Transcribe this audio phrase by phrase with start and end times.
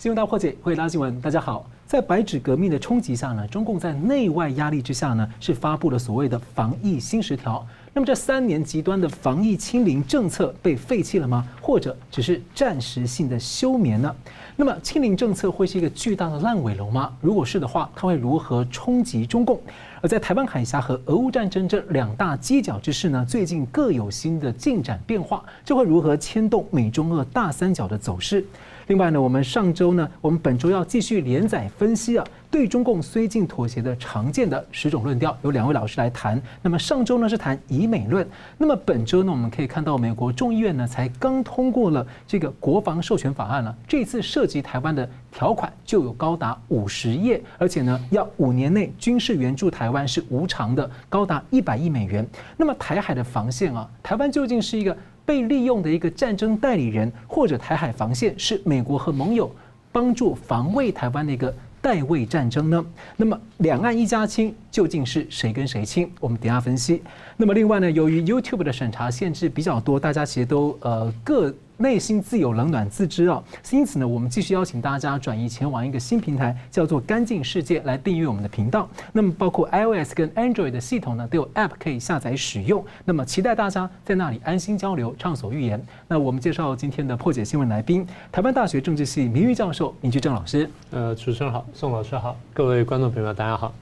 [0.00, 1.20] 新闻大破解，欢迎大新闻。
[1.20, 7.62] 大家好，在白纸革命的冲击下呢，中共在内外压力之下呢，是发布了所谓的防疫新十条。
[7.92, 11.46] 那么这三年极端的防疫清零政策被废弃了吗？
[11.60, 14.16] 或者只是暂时性的休眠呢？
[14.56, 17.12] 那么清零政策会是一个巨大的烂尾楼吗？
[17.20, 19.60] 如果是的话，它会如何冲击中共？
[20.00, 28.42] 而在台湾海峡和俄乌战争这两大犄角之势呢，最近各有新的进展变化，这会如何牵动美中俄大三角的走势？
[28.90, 36.42] 另外呢，我们上周呢，我们本周要继续连载分析啊，对中共绥靖妥协的常见的十种论调，由两位老师来谈。
[36.60, 52.26] 那么上周呢是谈以美论，那么本周呢，我们可以看到美国众议院呢才刚通过了这个国防授权法案了，这次涉及台湾的条款就有高达五十页，而且呢要五年内军事援助台湾是无偿的，高达一百亿美元。
[52.56, 54.96] 那么台海的防线啊，台湾究竟是一个？
[55.30, 59.48] 被利用的一个战争代理人，或者台海防线是美国和盟友
[59.92, 62.84] 帮助防卫台湾的一个代位战争呢？
[63.16, 66.10] 那么两岸一家亲，究竟是谁跟谁亲？
[66.18, 67.00] 我们等下分析。
[67.36, 71.54] 那么另外呢，由于 YouTube 的审查限制比较多，大家其实都呃各。
[71.80, 78.86] 内心自有冷暖自知啊，因此呢，我们继续邀请大家转移前往一个新平台，叫做“干净世界”来订阅我们的频道。
[79.14, 82.84] 那么，包括 iOS 跟 Android 的系统呢，都有 App 可以下载使用。
[83.06, 85.82] 那么，期待大家在那里安心交流，畅所欲言。
[86.06, 90.68] 那我们介绍今天的破解新闻来宾，台湾大学政治系名誉教授林居正老师。
[90.90, 93.72] 呃，主持人好，宋老师好，各位观众朋友大家好。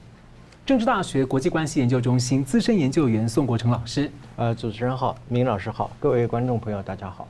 [0.65, 4.09] 政治大学国际关系研究中心资深研究员宋国成老师。
[4.37, 7.27] 呃，主持人好，明老师好，各位观众朋友大家好。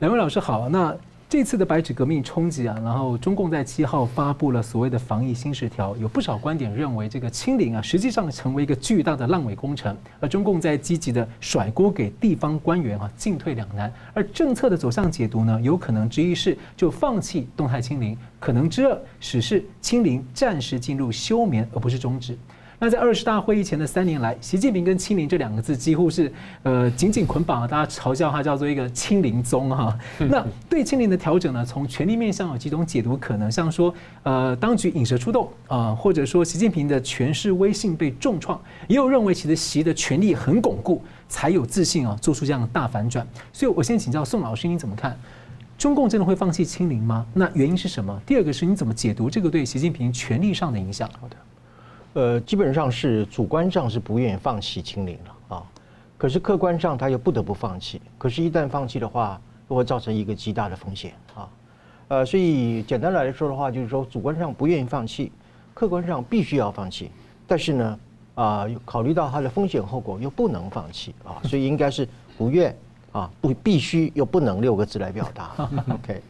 [0.00, 0.96] 两位老师好，那
[1.28, 13.92] 这次的白纸革命冲击啊，然后中共在七号发布了所谓的防疫新十条，有不少观点认为这个清零啊，实际上成为一个巨大的烂尾工程，而中共在积极的甩锅给地方官员啊，进退两难。
[14.14, 22.38] 而政策的走向解读呢，有可能之一是就放弃动态清零，可能之二只是清零暂时进入休眠，而不是终止。
[22.80, 29.98] 那在二十大会议前的三年来，习近平跟清零这两个字几乎是呃紧紧捆绑，大家嘲笑他叫做一个清零宗哈。
[30.18, 43.26] 那对清零的调整呢，从权力面向有几种解读可能，像说呃当局引蛇出洞啊，或者说习近平的权势威信被重创，也有认为其实习的权力很巩固，才有自信啊做出这样的大反转。
[43.52, 45.18] 所以我先请教宋老师，你怎么看？
[45.76, 47.26] 中共真的会放弃清零吗？
[47.34, 48.20] 那原因是什么？
[48.24, 51.10] 第二个是你怎么解读这个对习近平权力上的影响？
[51.20, 51.34] 好的。
[52.14, 55.62] 呃，基本上是主观上是不愿意放弃清零了啊，
[56.16, 58.00] 可是客观上他又不得不放弃。
[58.16, 61.48] 可是，一旦放弃的话，又会造成一个极大的风险啊。
[62.08, 65.30] 呃，所以简单来说的话，就是说主观上不愿意放弃，
[65.74, 67.10] 客观上必须要放弃。
[67.46, 67.98] 但是呢，
[68.34, 72.74] 啊，考虑到它的风险后果，又不能放弃啊，所以应该是不愿
[73.12, 75.68] 啊，不必须又不能六个字来表达。
[75.90, 76.22] OK，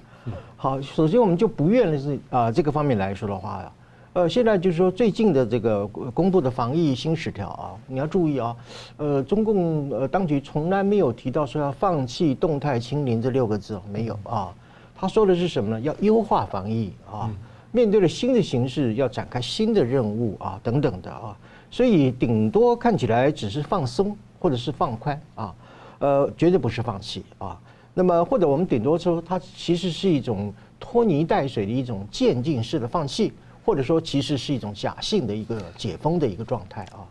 [0.57, 3.73] 好，首先我们就不愿的是啊这个方面来说的话。
[4.19, 8.57] 呃，现在就是说最近的这个公布的防疫新十条啊，你要注意啊，
[8.97, 14.53] 呃，中共呃当局从来没有提到说要放弃动态清零这六个字，没有啊，
[14.97, 15.81] 他说的是什么呢？
[15.83, 17.31] 要优化防疫啊，
[17.71, 21.37] 面对了新的形势，要展开新的任务啊，等等的啊，
[21.71, 25.55] 所以顶多看起来只是放松或者是放宽啊，
[26.01, 27.57] 呃，绝对不是放弃啊。
[27.95, 33.33] 那么或者我们顶多说，它其实是一种拖泥带水的一种渐进式的放弃。
[33.69, 37.05] 或者说，其实是一种假性的一个解封的一个状态啊。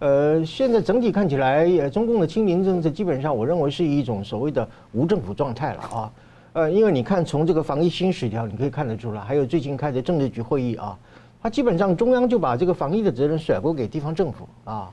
[0.00, 6.12] 呃，现在整体看起来，中共的清零政策基本上，我认为是一种所谓的无政府状态了啊。
[6.52, 10.98] 呃，因为你看，从这个防疫新十条，你可以看得出来，还有最近开的政治局会议啊，
[11.42, 14.90] 它基本上中央就把这个防疫的责任甩锅给地方政府啊。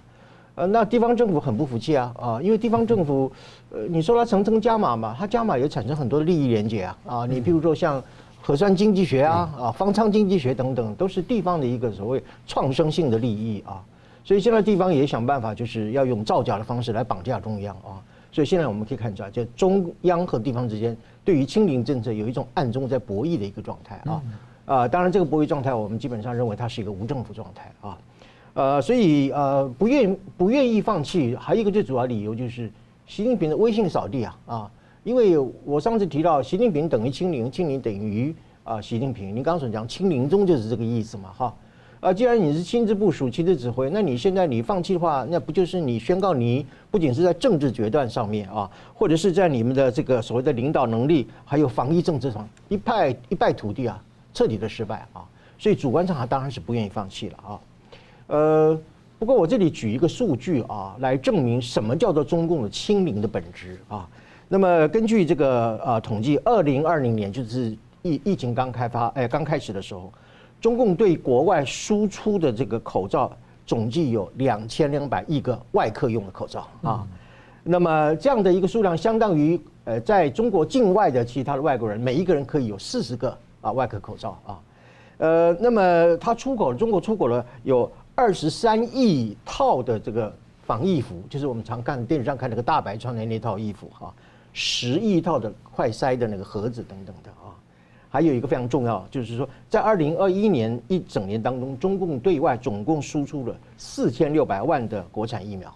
[0.56, 3.30] 呃，那地方政府很不服气啊啊，因为地方政府，
[3.72, 8.02] 呃，你说它层层加码嘛，它加码也产生很多的利益连结啊啊，你比如说像。
[8.46, 13.82] 核酸经济学啊啊，方舱经济学等等，都是地方的一个所谓创生性的利益啊，
[14.26, 18.04] 所以现在地方也想办法，就是要用造假的方式来绑架中央啊。
[18.34, 24.22] 所以现在我们可以看出来，就中央和地方之间对于清零政策有一种暗中在博弈的一个状态啊
[24.66, 24.88] 啊。
[24.90, 27.98] 当然，这个博弈状态我们基本上认为它是一个无政府状态啊。
[28.56, 32.70] 呃，所以呃不愿不愿意放弃，还有一个最主要理由就是
[33.08, 34.72] 习近平的威信扫地啊啊。
[35.04, 38.34] 因为我上次提到，习近平等于清零，清零等于
[38.64, 39.36] 啊习近平。
[39.36, 41.54] 您刚刚所讲清零中就是这个意思嘛，哈
[42.00, 54.02] 啊，既然你是亲自部署、亲自指挥，那你现在你放弃的话，那不就是你宣告你不仅是在政治决断上面啊，或者是在你们的这个所谓的领导能力，还有防疫政策上一败一败涂地啊，
[54.34, 55.28] 彻底的失败啊。
[55.58, 57.60] 所以主观上他当然是不愿意放弃了啊。
[58.28, 58.80] 呃，
[59.20, 64.08] 不过我这里举一个数据啊，来证明什么叫做中共的清零的本质啊。
[64.54, 70.14] 那么根据这个呃统计，二零二零年就是疫疫情刚开发，哎，刚开始的时候，
[70.62, 73.36] 中共对国外输出的这个口罩
[73.66, 77.04] 总计有两千两百亿个外科用的口罩啊。
[77.64, 84.60] 那么这样的一个数量，相当于呃，在中国境外的其他的外国人，每一个人可以有四十个啊外科口罩啊。
[85.18, 94.14] 呃，那么他出口，中国出口了有二十三亿套的这个防疫服，就是我们常看电视上看那个大白穿的那套衣服哈，
[94.54, 97.52] 十亿套的快筛的那个盒子等等的啊。
[98.10, 105.74] 还有一个非常重要，就是说在二零二一年一整年当中，中共对外总共输出了四千六百万的国产疫苗。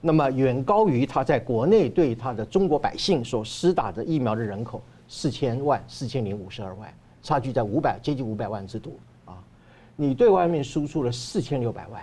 [0.00, 8.92] 那么远高于他在国内对他的中国百姓所施打的疫苗的人口四千万四千零五十二万，差距在五百接近五百万之多
[9.24, 9.38] 啊！
[9.94, 12.02] 你对外面输出了四千六百万，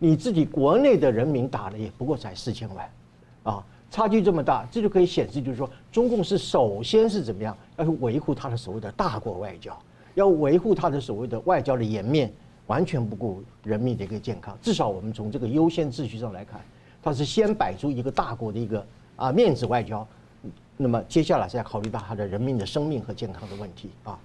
[0.00, 2.90] 你自己国内的人民打的也不过才四千万，
[3.44, 3.64] 啊，
[3.96, 9.74] 差距这么大，这就可以显示就是说，中共是首先是怎么样要去维护他的所谓的大国外交，
[10.14, 12.30] 要维护他的所谓的外交的颜面，
[12.66, 14.54] 完全不顾人民的一个健康。
[14.60, 16.60] 至少我们从这个优先秩序上来看。
[17.02, 18.84] 他是先摆出一个大国的一个
[19.14, 20.06] 啊面子外交，
[20.76, 24.18] 那么接下来再考虑到他的人民的生命和健康的问题啊，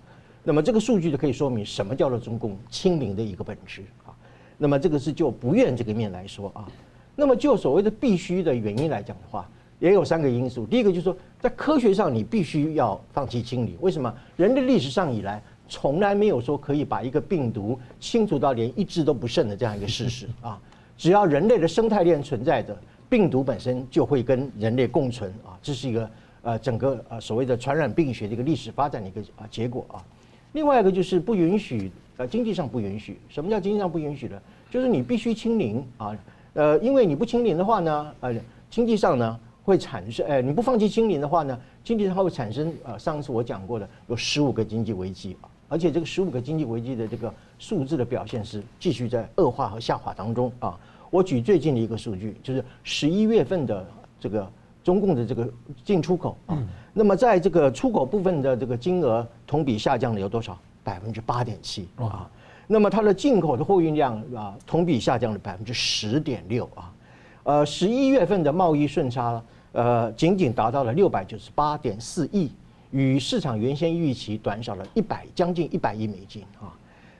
[0.43, 4.11] 那么这个数据就可以说明什么叫做中共清零的一个本质啊，
[4.57, 6.67] 那么这个是就不愿这个面来说啊，
[7.15, 9.47] 那么就所谓的必须的原因来讲的话，
[9.81, 14.13] 也有三个因素，第一个就是说在科学上你必须要放弃清零，为什么？
[14.37, 20.61] 人类历史上以来从来没有说可以把一个病毒清除到连一只都不剩的这样一个事实啊。
[20.95, 22.77] 只要人类的生态链存在着，
[23.09, 26.09] 病毒本身就会跟人类共存啊，这是一个
[26.43, 29.97] 呃整个呃所谓的传染病学的一个历史发展的一个啊结果啊。
[30.53, 34.39] 另外一个就是不允许呃经济上不允许，什么叫经济上不允许呢？
[34.69, 36.15] 就是你必须清零啊，
[36.53, 38.35] 呃，因为你不清零的话呢，呃，
[38.69, 45.49] 经济上呢会产生，呃，你不放弃清零的话呢，经济它会产生呃上次我讲过的有十五个经济危机啊。
[45.69, 50.77] 而且这个十五个经济危机的这个数字的表现是继续在恶化和下滑当中啊。
[51.09, 53.85] 我举最近的一个数据，就是十一月份的
[54.19, 54.49] 这个
[54.83, 55.49] 中共的这个
[55.85, 56.61] 进出口啊。
[56.91, 60.57] 那么在这个出口部分的这个金额同比下降了有多少？
[60.83, 62.29] 百分之八点七啊。
[62.67, 66.91] 那么它的进口的货运量啊，同比下降了百分之十点六啊。
[67.43, 72.51] 呃，十一月份的贸易顺差呃，仅仅达到了六百九十八点四亿。
[72.91, 76.75] 与市场原先预期短少了一百将近一百亿美金啊，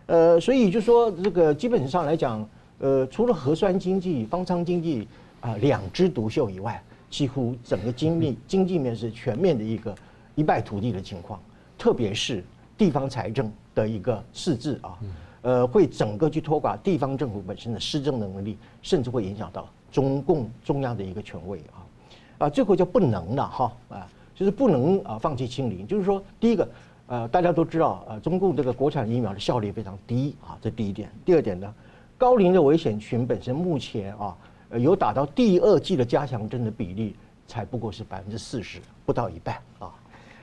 [0.08, 2.46] 呃，所以就说这个基本上来讲，
[2.80, 5.08] 呃，除了核酸经济、方舱经济
[5.40, 9.96] 啊两枝独秀以外，几乎整个经济经济面是全面的一个
[10.36, 11.42] 一败涂地的情况，
[11.78, 12.44] 特别是
[12.78, 15.00] 地方财政的一个赤字啊，
[15.44, 24.08] 呃，会整个去拖垮地方政府本身的施政能力，甚至会影响到中共中央的一个权威啊，啊，最后就不能了哈啊。
[24.34, 26.68] 就是不能啊放弃清零，就是说，第一个，
[27.06, 31.12] 呃，大家都知道，呃，中共这个国产疫苗的效率非常低啊，这第一点。
[31.24, 31.72] 第二点呢，
[32.18, 34.36] 高龄的危险群本身目前啊，
[34.80, 37.16] 有打到第二剂的加强针的比例
[37.46, 39.94] 才不过是百分之四十，不到一半啊。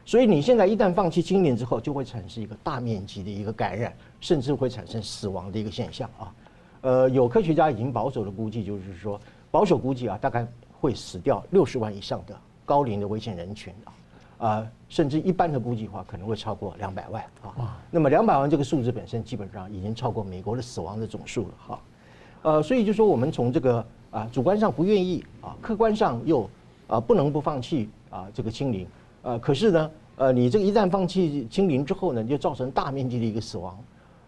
[0.04, 6.32] 所以你现在一旦放弃清零之后，就会产生一个大面积的一个感染，甚至会产生死亡的一个现象啊。
[6.82, 10.46] 呃，有科学家已经保守的估计，就是说保守估计啊，大概
[10.80, 12.36] 会死掉六十万以上的。
[12.64, 17.80] 高龄的危险人群啊，啊，甚至一般的估计的话，可能会超过两百万啊。
[17.90, 21.80] 那么两百万这个数字本身基本上已经超过美国的死亡的总数了哈。
[22.42, 26.46] 呃，所以就说我们从这个啊主观上不愿意啊，客观上又
[26.88, 28.86] 啊不能不放弃啊这个清零。
[29.22, 33.78] 呃，可是呢，呃，你这个一旦放弃清零之后呢，就造成大面积的一个死亡，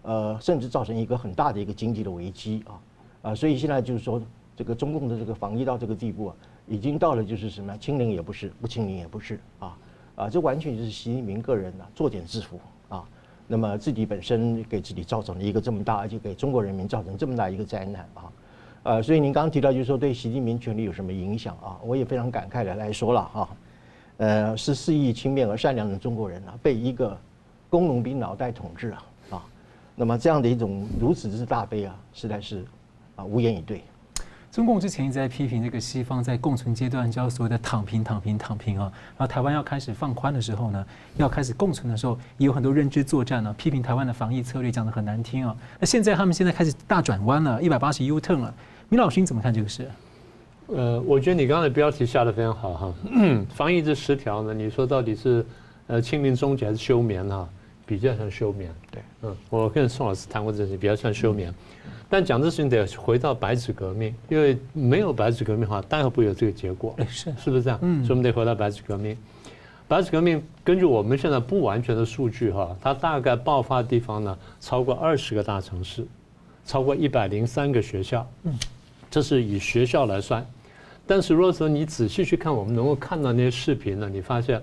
[0.01, 2.73] 呃，甚至造成一个很大的一个经济的危机啊。
[3.31, 4.19] 啊，所以现在就是说，
[4.61, 6.37] 这个中共的这个防疫到这个地步啊。
[6.69, 9.75] 已经到了，就是什么清零也不是，不清零也不是啊
[10.17, 10.29] 啊！
[10.29, 12.59] 这完全就是习近平个人呢、啊，作茧自缚
[12.91, 13.03] 啊。
[13.49, 18.33] 那么自己本身给自己造成了一个这么大，而且给中国人民造成这么大一个灾难啊。
[18.83, 21.81] 呃，所以您刚刚提到，就是说对习近平权力有什么影响啊？
[21.83, 23.49] 我也非常感慨的来说了啊。
[24.19, 27.19] 呃，十四亿轻蔑而善良的中国人啊，被一个
[27.71, 29.43] 工农兵脑袋统治啊啊！
[29.97, 32.65] 那么这样的一种如此之大悲啊，实在是
[33.17, 33.83] 啊无言以对。
[34.53, 40.85] 中共之前一直在批评这个西方在共存阶段叫所谓的躺平、躺平、躺平啊，然后台湾要开始放宽的时候呢，
[41.17, 45.57] 要开始共存的时候，也有很多认知作战呢，批评台湾的防疫策略讲得很难听啊。
[45.79, 48.53] 那现在他们现在开始大转弯了，一百八十 U turn 了。
[48.89, 49.89] 米老师你怎么看这个事？
[50.67, 52.95] 呃，我觉得你刚才的标题下得非常好哈，
[53.55, 55.47] 防疫这十条呢，你说到底是
[55.87, 57.49] 呃清明终结还是休眠哈？
[57.87, 58.69] 比较像休眠。
[58.91, 61.55] 对，嗯，我跟宋老师谈过这些，比较像休眠。
[62.13, 66.95] 但讲这事情得回到白纸革命，因为没有白纸革命的话，当然不会有这个结果。
[67.09, 67.79] 是是不是这样？
[67.83, 69.17] 嗯，所以我们得回到白纸革命。
[69.87, 76.05] 白纸革命根据我们现在不完全的数据哈，它大概爆发的地方呢超过二十个大城市，
[76.65, 78.59] 超过一百零三个学校，嗯，
[79.09, 80.45] 这是以学校来算。
[81.07, 84.61] 但是如果说你仔细去看，我们能够看到那些视频呢，你发现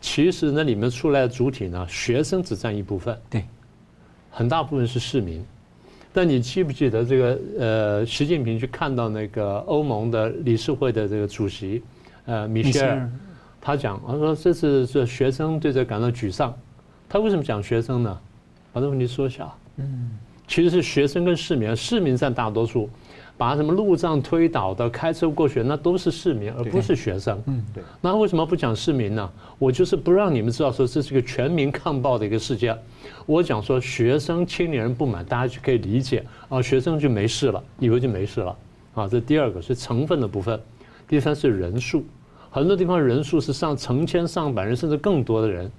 [0.00, 3.44] 其实那里面出来的主体呢，学生只占一部分，对，
[4.30, 5.44] 很大部分是市民。
[6.16, 11.82] 但你记不记得这个呃，习近平去看到那个欧盟的理事会的这个主席
[12.24, 13.10] 呃米歇尔，
[13.60, 16.56] 他讲他说这次这学生对这感到沮丧。
[17.06, 18.18] 他为什么讲学生呢？
[18.72, 20.08] 把这问题缩小，嗯，
[20.48, 22.88] 其实是学生跟市民，市民占大多数。
[23.38, 27.42] 把什么路障推倒的、开车过去，那都是市民，而不是学生。
[27.46, 27.82] 嗯，对。
[28.00, 29.30] 那为什么不讲市民呢？
[29.58, 32.76] 我就是不让你们知道说这是个全民抗暴的一个事件。
[33.26, 38.56] 我讲说学生、青年人不满，大家就可以理解啊，学生就没事了，以为就没事了
[38.94, 39.06] 啊。
[39.06, 40.58] 这第二个是成分的部分，
[41.06, 42.04] 第三是人数，
[42.50, 45.70] 很多地方人数是上成千上百人甚至更多的人，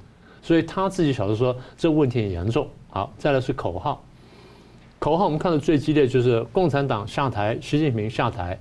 [0.44, 2.68] 所以他自己晓得说这问题很严重。
[2.90, 4.04] 好，再来是口号。
[5.00, 8.60] 口号我们看到最激烈就是共产党下台，习近平下台，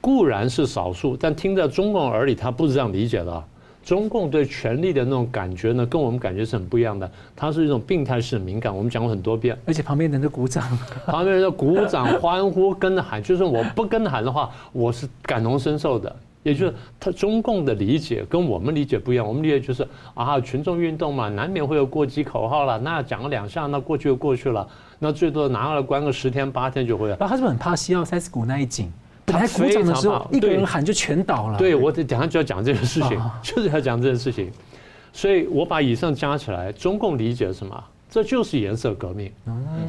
[0.00, 3.44] 固然是少数，但听在中共耳里，他不是这样理解的。
[3.84, 7.08] 中共对权力的那种感觉呢，跟我们感觉是很不一样的。
[7.36, 9.54] 它是一种病态式的敏感，我们讲过很多遍。
[9.66, 10.64] 而且旁边人都鼓掌，
[11.04, 13.22] 旁边人都鼓掌欢呼，跟着喊。
[13.22, 16.16] 就是我不跟着喊的话，我是感同身受的。
[16.42, 19.26] 也就是他中共的理解跟我们理解不一样。
[19.26, 22.78] 我们理解就是啊，群众运动嘛，难免会有过激口号了。
[22.78, 24.66] 那讲了两下，那过去就过去了。
[24.98, 27.16] 那最多拿过来关个十天八天就会了。
[27.20, 28.92] 那他是不是很怕西奥塞斯谷那一景？
[29.26, 31.58] 他鼓掌的时候，一个人喊就全倒了。
[31.58, 34.52] 对，我等下就要讲这件事情，就是要讲这件事情。
[35.12, 37.84] 所以我把以上加起来，中共理解什么？
[38.10, 39.32] 这就是颜色革命，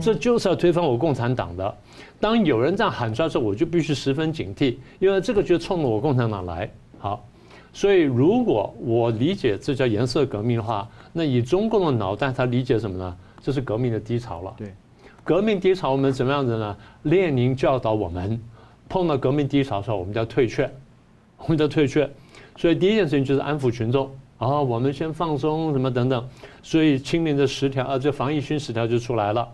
[0.02, 1.76] 这就是要推翻我共产党的。
[2.20, 6.68] 当有人这样喊出来的时候，我就必须十分警惕，因为这个就冲着我共产党来。
[6.98, 7.24] 好，
[7.72, 13.16] 所以如果我理解这叫颜色革命的话，那以中共的脑袋，他理解什么呢？
[13.44, 14.54] 这是革命的低潮了。
[14.58, 14.74] 对。
[15.26, 16.78] 革命低潮，我们怎么样子呢？
[17.02, 18.40] 列宁教导我们，
[18.88, 20.72] 碰到革命低潮的时候，我们就要退却，
[21.40, 22.08] 我们就要退却。
[22.56, 26.24] 所以第一件事情就是安抚群众，啊，我们先放松什么等等。
[26.62, 29.48] 所以清零的十条啊，这防疫新十条就出来了。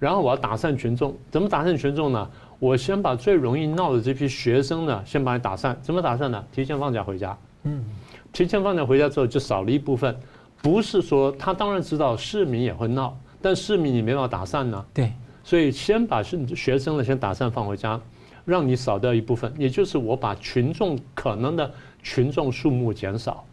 [0.00, 2.28] 然后我要打散群众，怎么打散群众呢？
[2.58, 5.78] 我先把最容易闹的这批学生呢，先把你打散。
[5.80, 6.44] 怎么打散呢？
[6.50, 7.38] 提前放假回家。
[7.62, 7.84] 嗯，
[8.32, 10.14] 提前放假回家之后，就少了一部分。
[10.60, 13.16] 不是说他当然知道市民也会闹。
[13.44, 18.00] 但市民你没办法打散呢，对，所以先把是学生呢先打散放回家，
[18.46, 21.70] 让你少掉一部分，也就是我把群众可能的
[22.02, 23.44] 群众数目减少，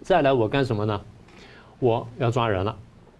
[0.00, 0.98] 再来我干什么呢？
[1.78, 2.74] 我要抓人了，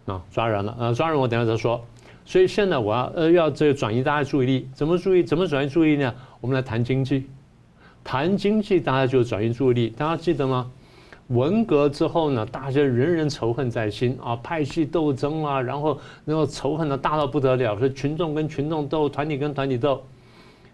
[0.07, 1.85] 啊，抓人了，呃，抓人我等下再说。
[2.25, 5.23] 所以现在我要呃要这个转移大家注意力，怎么注意？
[5.23, 6.15] 怎么转移注意力呢？
[6.41, 7.27] 我们来谈经济，
[8.03, 10.71] 谈经济大家就转移注意力，大家记得吗？
[11.29, 20.03] 文革之后呢，大家人人仇恨在心啊，派系斗争啊，然后那个仇恨呢大到不得了，是群众跟群众斗，团体跟团体斗。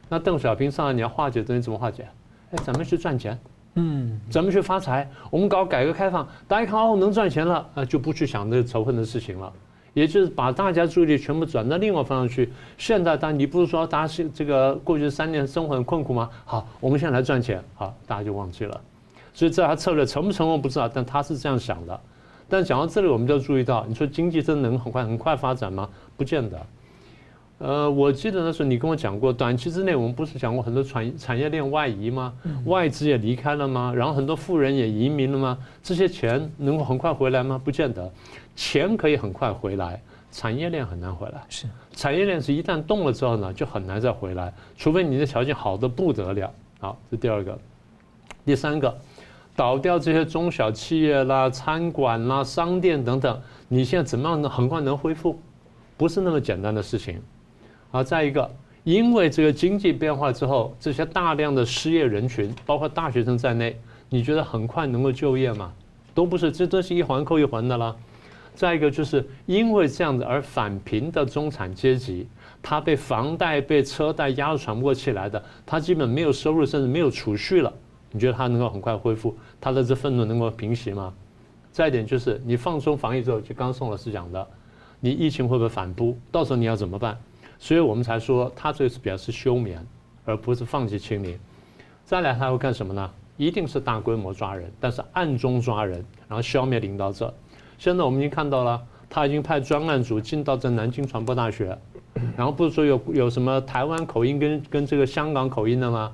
[0.09, 2.09] 那邓小平上来，你要化解东西怎么化解？
[2.51, 3.39] 哎，咱们去赚钱，
[3.75, 5.09] 嗯，咱们去发财。
[5.31, 9.53] 我们搞改革开放，大家看哦能赚钱了，啊就不去想那个仇恨的事情了，
[9.93, 12.51] 也就是把大家注意力全部转到另外方向去。
[12.79, 16.31] 现在当然你不是说大家是这个过去三年生活很困苦吗？
[16.47, 18.81] 好，我们现在来赚钱，好，大家就忘记了。
[19.39, 22.01] 所以这他策略成不成功不知道，但他是这样想的。
[22.49, 25.89] 但讲到这里，我们就要注意到，你说经济真的能很快很快发展吗？
[26.17, 26.67] 不见得。
[27.59, 32.35] 呃，我记得那时候你跟我讲过，短期之内我们不是讲过很多产产业链外移吗？
[32.65, 33.93] 外资也离开了吗？
[33.95, 35.57] 然后很多富人也移民了吗？
[35.85, 37.61] 这些钱能够很快回来吗？
[37.65, 38.11] 不见得。
[38.57, 40.03] 钱可以很快回来，
[40.33, 41.41] 产业链很难回来。
[41.49, 46.53] 是，产业链是一旦动了之后呢，就很难再回来，除非你的条件好的不得了。
[46.81, 47.57] 好，这第二个，
[48.45, 48.99] 第三个。
[49.59, 55.37] 倒掉这些中小企业啦、餐馆啦、商店等等，你现在怎么样能很快能恢复？
[55.97, 57.21] 不是那么简单的事情。
[57.91, 58.49] 好，再一个，
[58.85, 63.77] 因为这个经济变化之后，这些大量的失业人群，包括大学生在内，
[64.09, 65.73] 你觉得很快能够就业吗？
[66.15, 67.97] 都不是，这都是一环扣一环的了。
[68.55, 72.29] 再一个，就是因为这样子而返贫的中产阶级，
[72.63, 77.73] 他被房贷、被车贷压得喘不过气来的，他基本没有收入，甚至没有储蓄了。
[78.11, 79.37] 你觉得他能够很快恢复？
[79.61, 81.13] 他的这愤怒能够平息吗？
[81.71, 84.47] 再一点就是，你放松防疫之后，就刚宋老师讲的，
[85.01, 86.17] 你疫情会不会反扑？
[86.33, 87.17] 到时候你要怎么办？
[87.59, 89.85] 所以我们才说，他这是表示休眠，
[90.25, 91.39] 而不是放弃清零。
[92.05, 93.11] 再来，他会干什么呢？
[93.37, 97.33] 一定是大规模抓人，但是暗中抓人，然后消灭领导者。
[97.79, 101.79] 现在我们已经看到了，他已经派专案组进到这南京传播大学，
[102.37, 106.13] 然后不是说有有什么台湾口音跟跟这个香港口音的吗？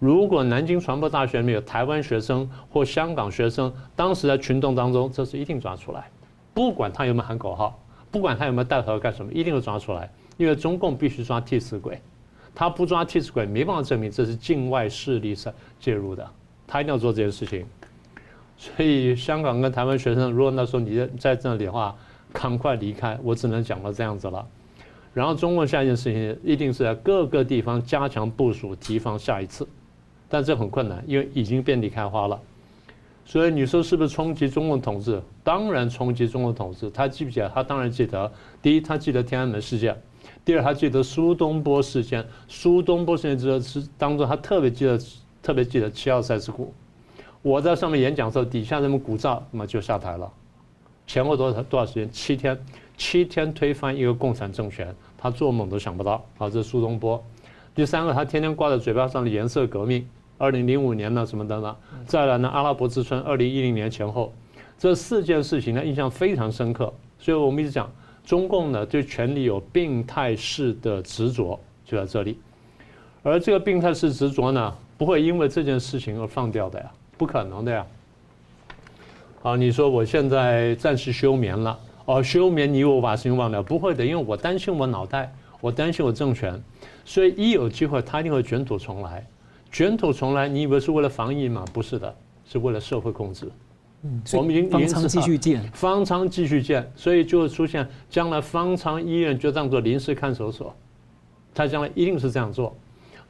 [0.00, 6.08] 如果南京传播大学没有台湾学生或香港学生，当时在群众当中，这是一定抓出来，
[6.54, 7.78] 不管他有没有喊口号，
[8.10, 12.00] 不管他有没有带头干什么，一定会抓出来，因为中共必须抓替死鬼，
[12.54, 16.26] 他不抓替死鬼，没办法证明这是境外势力上介入的，
[16.66, 17.66] 他一定要做这件事情。
[18.56, 21.94] 所以香港跟台湾学生，如果那时候你在这里的话，
[22.32, 24.46] 赶快离开，我只能讲到这样子了。
[25.12, 29.68] 然后中共下一件事情一定是在各个地方加强部署，提防下一次，
[30.30, 32.40] 但这很困难，因为已经遍地开花了。
[33.26, 35.20] 所以你说是不是冲击中共统治？
[35.44, 36.88] 当然冲击中共统治。
[36.90, 37.48] 他记不记得？
[37.48, 38.32] 他当然记得。
[38.62, 39.92] 第一，他记得天安门事件；
[40.44, 42.24] 第二，他记得苏东坡事件。
[42.48, 44.98] 苏东坡事件之后是当中，他特别记得，
[45.42, 46.72] 特别记得七二三事故。
[47.42, 50.30] 我在上面演讲的时候，底下人们鼓噪，那么就下台了。
[51.06, 52.10] 前后多少多少时间？
[52.10, 52.58] 七天。
[52.96, 56.22] 七天推翻一个共产政权，他做梦都想不到。
[56.36, 57.22] 好，这是苏东坡。
[57.74, 60.06] 第三个，他天天挂在嘴巴上的颜色革命，
[60.40, 61.76] 二零零五年呢什么等等。
[62.06, 64.32] 再来呢，阿拉伯之春，二零一零年前后，
[64.78, 66.90] 这四件事情呢印象非常深刻。
[67.18, 67.92] 所以我们一直讲，
[68.24, 72.38] 中共呢对权力有病态式的执着，就在这里。
[73.22, 77.86] 而这个病态式执着呢，不会因为这件事情而放掉的呀，不可能的呀。
[79.42, 81.78] 好，你说我现在暂时休眠了。
[82.06, 83.62] 哦，休眠，你以为我把事情忘了？
[83.62, 86.60] 不会的，因为我担心我脑袋，我担心我政权，
[87.04, 89.24] 所以一有机会，他一定会卷土重来。
[89.70, 91.64] 卷土重来，你以为是为了防疫吗？
[91.72, 93.50] 不是的，是为了社会控制。
[94.02, 100.74] 嗯，我们已经方舱继续建，方舱继续建，所以就会出现将来方舱医院就当做临时看守所，
[101.54, 102.74] 他将来一定是这样做，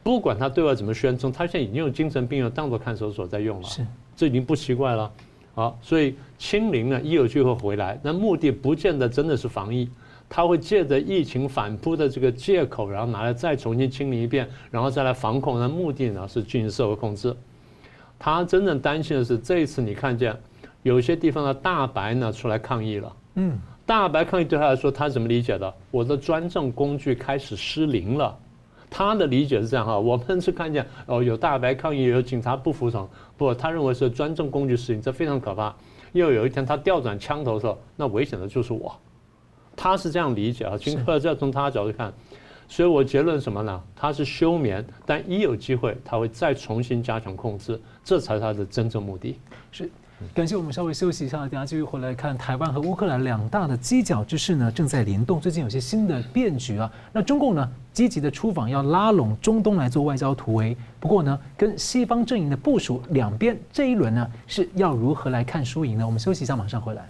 [0.03, 5.11] 不管他对外怎么宣称，他现在已经有精神病院当做看守所在用了，是，这已经不奇怪了。
[5.53, 9.91] 好，所以清零呢，一有机会回来，那目的不见得真的是防疫，
[10.33, 15.59] 他会借着疫情反扑的这个借口，然后拿来再重新清理一遍，然后再来防控。
[15.59, 17.37] 那目的呢是进行社会控制。
[18.17, 20.35] 他真正担心的是，这一次你看见
[20.85, 23.17] 有些地方的大白呢出来抗议了。
[23.35, 25.75] 嗯，大白抗议对他来说，他怎么理解的？
[25.91, 28.39] 我的专政工具开始失灵了。
[28.89, 35.75] 他的理解是这样哈，我们是看见哦，有大白抗议，有警察不服从，不，他认为是专政工具失灵，这非常可怕。
[36.13, 38.95] 因为有一天他调转枪头的时候，那危险的就是我。
[39.83, 42.13] 他是这样理解啊，今后再从他的角度看，
[42.69, 43.83] 所以我结论什么呢？
[43.97, 49.39] 他是休眠，但一有机会他会再重新加强控制，这才是他的真正目的。
[49.73, 49.91] 是。
[50.35, 55.41] 感谢我们稍微休息一下，等下继续回来看台湾和乌克兰两大的犄角之势呢，正在联动。
[55.41, 60.77] 最近有些新的变局啊，那中共呢积极的出访，要拉拢中东来做外交突围。
[61.01, 66.05] 不过呢，跟西方阵营的部署，两边这一轮呢是要如何来看输赢呢？
[66.05, 67.09] 我们休息一下，马上回来。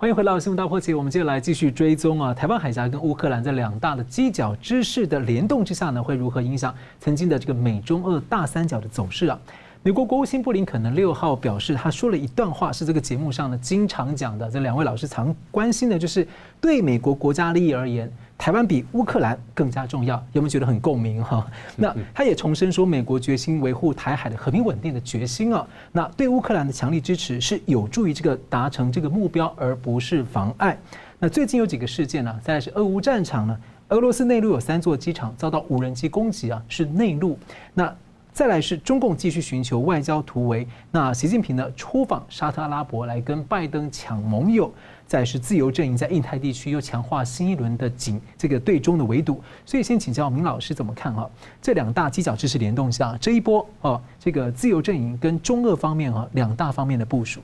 [0.00, 9.38] 欢迎回到新闻大破解，我们接下来继续追踪啊，台湾海峡跟乌克兰在两大的犄角之势的联动之下呢，会如何影响曾经的这个美中俄大三角的走势啊？
[9.82, 14.50] 美国国务卿布林肯呢六号表示，他说了一段话，是这个节目上呢经常讲的。
[14.50, 16.26] 这两位老师常关心的就是，
[16.62, 20.16] 对美国国家利益而言，台湾比乌克兰更加重要。
[20.32, 21.46] 有没有觉得很共鸣哈？
[21.76, 25.66] 那他也重申说，美国决心维护台海的和平稳定的决心啊。
[25.92, 30.74] 那对乌克兰的强力支持是有助于这个达成这个目标，而不是妨碍。
[31.18, 32.34] 那最近有几个事件呢？
[32.42, 33.54] 再来是俄乌战场呢，
[33.88, 37.38] 俄罗斯内陆有三座机场遭到无人机攻击啊，是内陆。
[37.74, 37.94] 那
[38.32, 44.72] 再来是中共继续寻求外交突围，那习近平呢出访沙特阿拉伯来跟拜登抢盟友，
[45.10, 51.28] 再是自由阵营在印太地区又强化新一轮的紧这个对中的围堵，所以先请教明老师怎么看啊？
[51.60, 57.40] 这两大犄角之势联动下，这一波啊，这个自由阵营跟中俄方面啊两大方面的部署。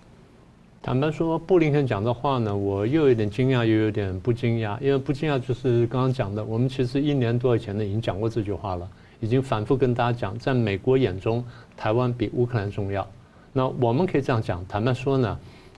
[0.80, 8.88] 坦白说，布林肯讲的话呢，我又有点惊讶，又有点不惊讶，因为不惊讶就是刚刚讲的，我们其实一年多以前呢已经讲过这句话了。
[9.18, 11.44] 已经反复跟大家讲，在美国眼中，
[11.76, 13.04] 台湾比乌克兰重要。
[13.52, 15.36] 那我们可以这样讲，坦白说呢，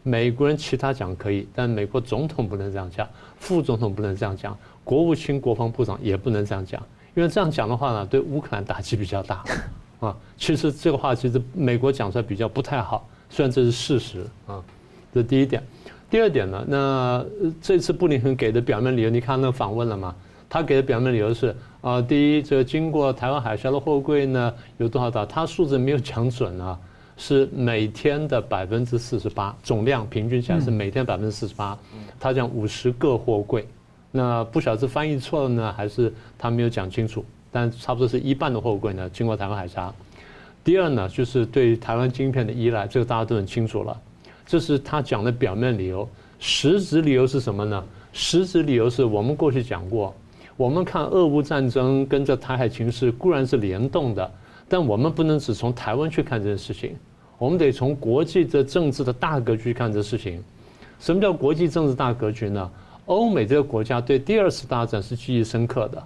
[0.09, 6.83] 美国人其他讲可以，但美国总统不能这样讲，副总统不能这样讲，国务卿、国防部长也不能这样讲，
[7.14, 9.44] 因为这样讲的话呢，对乌克兰打击比较大
[10.01, 10.16] 啊。
[10.38, 14.64] 其实这个话其实美国讲出来比较不太好，虽然这是事实啊。
[15.12, 15.62] 这是第一点。
[16.11, 17.25] 第二点呢，那
[17.61, 20.14] 这次布林肯给的表面理由，你看那个访问了吗？
[20.49, 25.27] 他给的表面理由是啊，第一，这个经过台湾海峡的货柜呢有多少大？
[25.27, 26.79] 他数字没有讲准啊，
[27.18, 31.76] 是每天的百分之四十八，总量平均下来是每天百分之四十八。
[32.18, 33.66] 他讲五十个货柜，
[34.12, 37.24] 那不晓得是翻译错了呢，还是他没有讲清楚？
[37.50, 39.92] 但差不多是一半的货柜呢经过台湾海峡。
[40.62, 44.00] 第二呢，就是对台湾晶片的依赖，这个大家都很清楚了。
[44.46, 47.85] 这是他讲的表面理由，实质理由是什么呢？
[48.12, 50.14] 实质理由是我们过去讲过。
[50.57, 54.31] 我们看俄乌战争跟这台海情势固然是联动的，
[54.68, 56.96] 但我们不能只从台湾去看这件事情，
[57.38, 60.42] 我们得从国际的政治的大格局看这事情。
[61.01, 62.70] 什么叫国际政治大格局呢？
[63.07, 66.03] 欧美这个国家对第二次大战是记忆深刻的，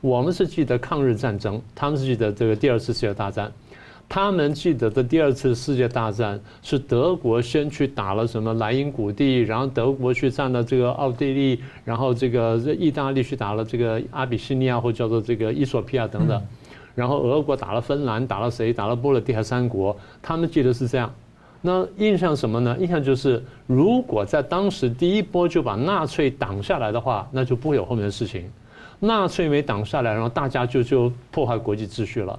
[0.00, 3.50] 我们是记得抗日战争，他们是记得这个第二次世界大战。
[4.06, 16.40] 他们记得的第二次世界大战是德国先去打了什么莱茵谷地，然后德国去占了这个奥地利，然后这个意大利去打了这个阿比西尼亚或叫做这个伊索比亚等等，
[16.94, 18.72] 然后俄国打了芬兰，打了谁？
[18.72, 19.96] 打了波罗的海三国。
[20.22, 21.12] 他们记得是这样。
[21.60, 22.76] 那印象什么呢？
[22.78, 28.50] 印象就是如果在当时第一波就把纳粹挡下来的话，那就不会有后面的事情。
[29.00, 32.38] 纳粹没挡下来，然后大家就就破坏国际秩序了。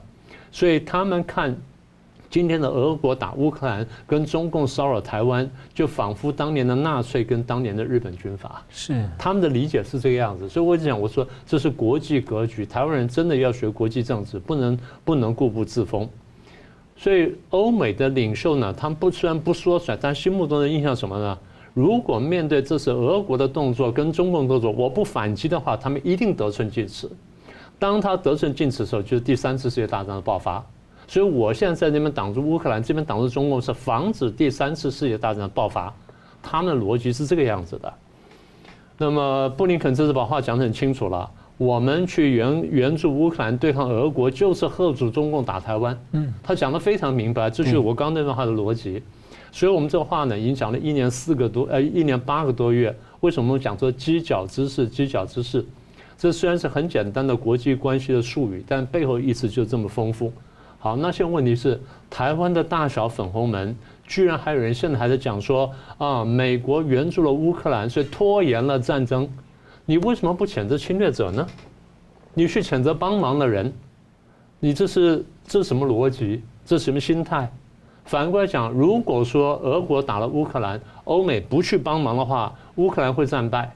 [0.52, 1.56] 所以他们看
[2.30, 8.64] 今天的俄国打乌克兰，跟中共骚扰台湾，就仿佛当年的纳粹跟当年的日本军阀。
[8.70, 10.50] 是他们的理解是这个样子。
[10.50, 16.08] 所以我就讲，我说这是国际格局，台湾人真的要学国际政治，不能不能固步自封。
[16.98, 21.38] 所以欧美的领袖呢，他们不虽然不说出来，但心目中的印象什么呢？
[21.74, 27.10] 如果面对这次俄国的动作跟中共动作，我不反击的话，他们一定得寸进尺。
[27.78, 30.66] 当他得寸进尺的时候，就是第三次世界大战的爆发。
[31.08, 35.94] 所以我现在在那边挡住乌克兰，这边挡住中共，是防止第三次世界大战的爆发。
[36.42, 37.94] 他们的逻辑是这个样子的。
[38.98, 45.98] 那么布林肯这次把话讲得很清楚了，我们去援援助乌克兰对抗俄国，就是贺阻中共打台湾。
[46.12, 49.02] 嗯，他讲得非常明白，这就是我刚那段话的逻辑。
[49.52, 52.96] 所以我们这话呢，已经讲了一年四个多，呃，一年八个多月。
[53.22, 54.90] 为什么我们讲说犄角之势？
[54.90, 55.66] 犄角之势。
[56.18, 60.32] 这虽然是很简单的国际关系的术语，但背后意思就这么丰富。
[60.86, 69.28] 好，那现在问题是，台湾的大小粉红们，居然还有人现在还在讲说啊，美国援助了乌克兰，所以拖延了战争。
[69.84, 71.48] 你为什么不谴责侵略者呢？
[72.36, 73.74] 你去谴责帮忙的人，
[74.60, 76.44] 你这是这是什么逻辑？
[76.64, 77.52] 这是什么心态？
[78.04, 83.76] 反过来讲，如果说俄国打了乌克兰，欧美不去帮忙的话，乌克兰会战败，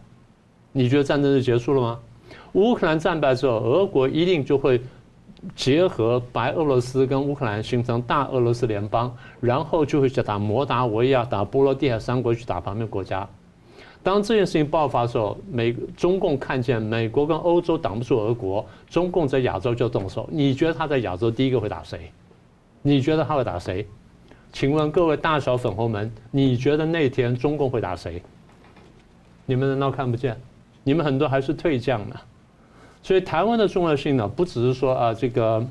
[0.71, 1.99] 你觉得战争就结束了吗？
[2.53, 4.79] 乌克兰战败之后，俄国一定就会
[5.55, 13.27] 结合白俄罗斯跟乌克兰形成大俄罗斯联邦，然后就会去打摩达维亚、打波罗的海三国，去打旁边国家。
[14.01, 20.27] 当这件事情爆发的时候，美中共看见美国跟欧洲挡不住俄国，中共在亚洲就动手。
[20.31, 22.11] 你觉得他在亚洲第一个会打谁？
[22.81, 23.85] 你觉得他会打谁？
[24.53, 28.21] 请问各位大小粉红们，你觉得那天中共会打谁？
[29.45, 30.39] 你们难道看不见？
[30.83, 32.15] 你们很多还是退将呢？
[33.01, 35.65] 所以台湾的重要性呢，不只是说啊这个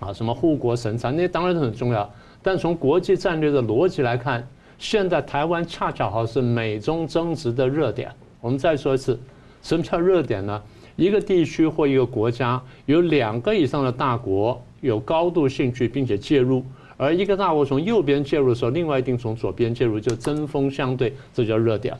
[0.00, 2.10] 啊什么护国神山，那当然很重要。
[2.42, 4.46] 但从国际战略的逻辑来看，
[4.78, 8.10] 现在台湾恰恰好是美中争执的热点。
[8.40, 9.18] 我们再说一次，
[9.62, 10.60] 什么叫热点呢？
[10.96, 16.64] 一个地区或一个国家有两个以上的大国有高度兴趣并且介入，
[16.96, 21.96] 而一个大国从右边介入的时候，另外一定从左边介入，就针锋相对，这叫热点。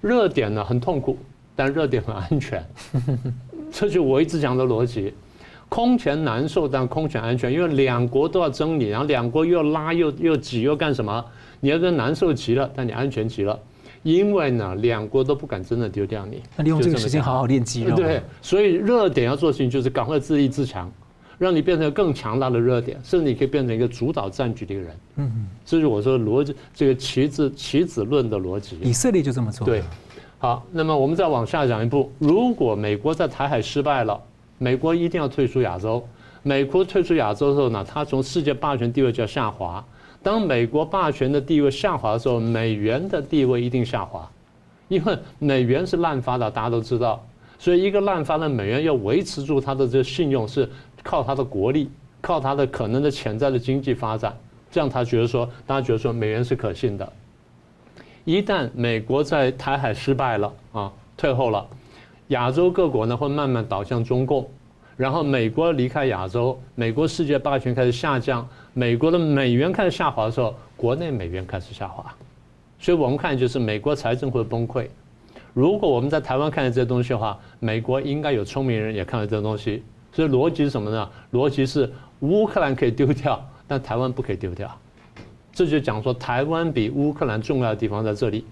[0.00, 1.18] 热点呢很痛苦，
[1.54, 2.64] 但热点很安全。
[3.72, 5.12] 这就我一直讲的逻辑，
[5.68, 11.24] 空前难受，但空前安全，因为两国都要争你，然后两国又拉又又挤又干什么？
[11.60, 13.58] 你要跟难受极了，但你安全极了，
[14.02, 16.42] 因为呢，两国都不敢真的丢掉你。
[16.56, 17.96] 那利用这个时间好好练肌肉。
[17.96, 20.92] 对，所以热点要做事情就是赶快自立自强，
[21.38, 24.96] 让你变成更强大的热点，甚至你可以变成一个主导战局的一个人。
[25.16, 28.78] 嗯嗯，这是我说逻辑，这个棋子棋子论的逻辑。
[28.82, 29.66] 以色列就这么做。
[29.66, 29.82] 对。
[30.46, 32.08] 好，那么我们再往下讲一步。
[32.20, 34.22] 如果美国在台海失败了，
[34.58, 36.06] 美国一定要退出亚洲。
[36.44, 39.84] 美国退出亚洲的时候呢，它从世界霸权地位就要下滑。
[40.22, 44.30] 当美国霸权的地位下滑的时候，美元的地位一定下滑，
[44.86, 47.26] 因为美元是滥发的，大家都知道。
[47.58, 50.70] 所以一个滥发的美元要维持住它的这个信用，是
[51.02, 54.32] 靠它的国力，靠它的可能的潜在的经济发展。
[54.70, 57.12] 这样他觉得说，大家觉得说美元是可信的。
[58.26, 61.64] 一旦美国在台海失败了啊，退后了，
[62.28, 64.50] 亚洲各国呢会慢慢倒向中共，
[64.96, 72.04] 然后美国离开亚洲，美国世界霸权开始下降，美国的美元开始下滑的时候，国内美元开始下滑，
[72.80, 74.88] 所以我们看就是美国财政会崩溃。
[75.54, 81.08] 如果我们在台湾看见这些东西的话，美国应该有聪明人也看到这些东西，所以逻辑是什么呢？
[81.30, 84.68] 逻辑是乌克兰可以丢掉，但台湾不可以丢掉。
[85.56, 88.44] 这就讲说，台湾比乌克兰重要的地方在这里。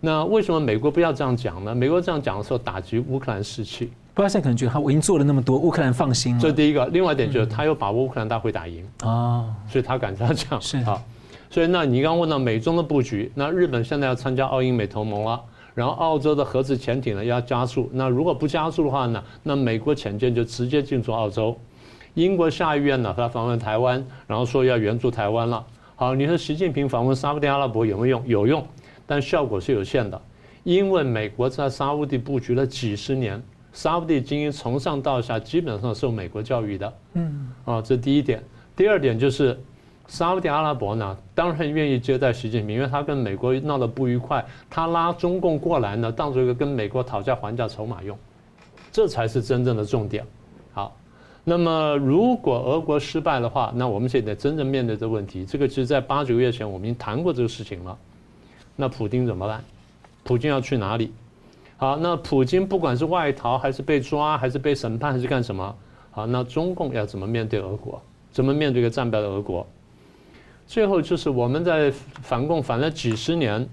[0.00, 1.72] 那为什么美国不要这样讲呢？
[1.72, 3.92] 美国这样讲的时候，打击乌克兰士气。
[4.12, 6.40] 不然现在可能觉得他我已经做了那么多，乌克兰放心了。
[6.40, 10.60] 这第一个，另外一点就是他有把握乌克兰大会打赢啊，所以他敢这样讲。
[10.60, 11.00] 是啊，
[11.48, 15.40] 所以那你刚刚问到美中的布局，那日本现在要参加澳英美同盟了，
[15.76, 17.88] 然后澳洲的核子潜艇呢要加速。
[17.92, 21.56] 那如果不加速的话呢，那美国潜舰就直接进驻澳洲。
[22.14, 25.64] 英国下议院呢，他访问台湾，然后说要援助台湾了。
[26.00, 28.28] 好，你说习近平访问沙乌地阿拉伯有没有用？
[28.28, 28.64] 有用，
[29.04, 30.22] 但效果是有限的，
[30.62, 36.94] 因为美国在沙乌地布局了几十年，沙乌地精英从上到下基本上受美国教育的。
[37.14, 38.40] 嗯，啊，这第一点。
[38.76, 39.58] 第二点就是。
[40.06, 48.16] 沙乌地阿拉伯呢，当然愿意接待习近平，因为他跟美国闹得不愉快，他拉中共过来呢，当做一个跟美国讨价还价筹码用，
[48.90, 50.24] 这才是真正的重点。
[51.48, 57.96] 那么如果俄国失败的话，那我们现在真正面对这问题，这个其实在八九个月前我们已经谈过这个事情了。
[58.76, 59.64] 那普京怎么办？
[60.24, 61.10] 普京要去哪里？
[61.78, 65.74] 好，那普京不管是外逃还是被抓，还是被审判，还是干什么？
[66.10, 68.02] 好，那中共要怎么面对俄国？
[68.30, 69.66] 怎么面对一个战败的俄国？
[70.66, 73.66] 最后就是我们在反共反了几十年，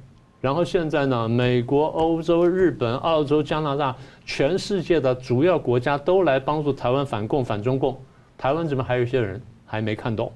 [0.46, 3.96] 然后现在呢，美国、欧洲、日本、澳洲、加拿大，
[4.28, 8.00] 全世界的主要国家都来帮助台湾反共反中共，
[8.38, 10.32] 台湾怎么还有一些人还没看懂？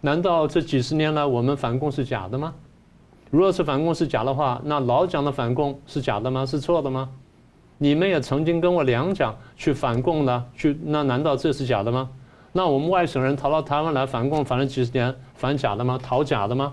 [0.00, 2.52] 难道这几十年来我们反共是假的吗？
[3.30, 6.44] 如果是反共是假的话，那老蒋的反共是假的吗？
[6.44, 7.08] 是错的吗？
[7.78, 12.10] 你们也曾经跟我两蒋去反共的，去那难道这是假的吗？
[12.50, 15.96] 那我们外省人逃到台湾来反共，反了几十年，反假的吗？
[16.02, 16.72] 讨假的吗？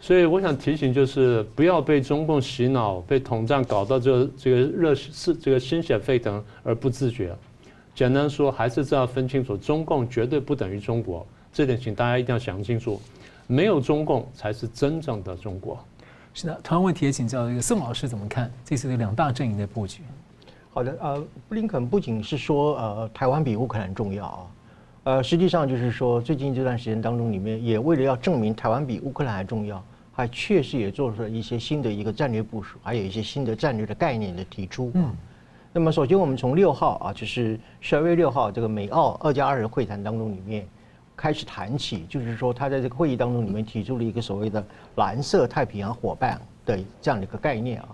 [0.00, 7.36] 所以我想提醒，就是不要被中共洗脑，被统战搞到这这个热是这个心血沸腾而不自觉。
[7.94, 12.98] 简单说，还是这要分清楚，中共绝对不等于中国，这点请大家一定要想清楚。
[13.46, 15.78] 没有中共才是真正的中国。
[16.32, 20.02] 是的，同样问题也请教这个宋老师怎么看这次的两大阵营的布局？
[20.70, 24.46] 好的，呃，布林肯不仅是说，呃，台湾比乌克兰重要啊，
[25.02, 29.84] 呃，实际上就是说，最近这段时间当中，里面也为了要证明台湾比乌克兰还重要，
[30.20, 34.90] 还确实也做出了一些新的一个战略部署，还有一些新的战略的概念的提出。
[34.92, 35.10] 嗯，
[35.72, 40.68] 那么首先我们从六号啊，就是十二月六号这个美澳二加二的会谈当中里面
[41.16, 44.62] 开始谈起，就是说他在这个会议当中里面提出了一个所谓的
[44.96, 47.88] 蓝色太平洋伙伴的这样的一个概念啊。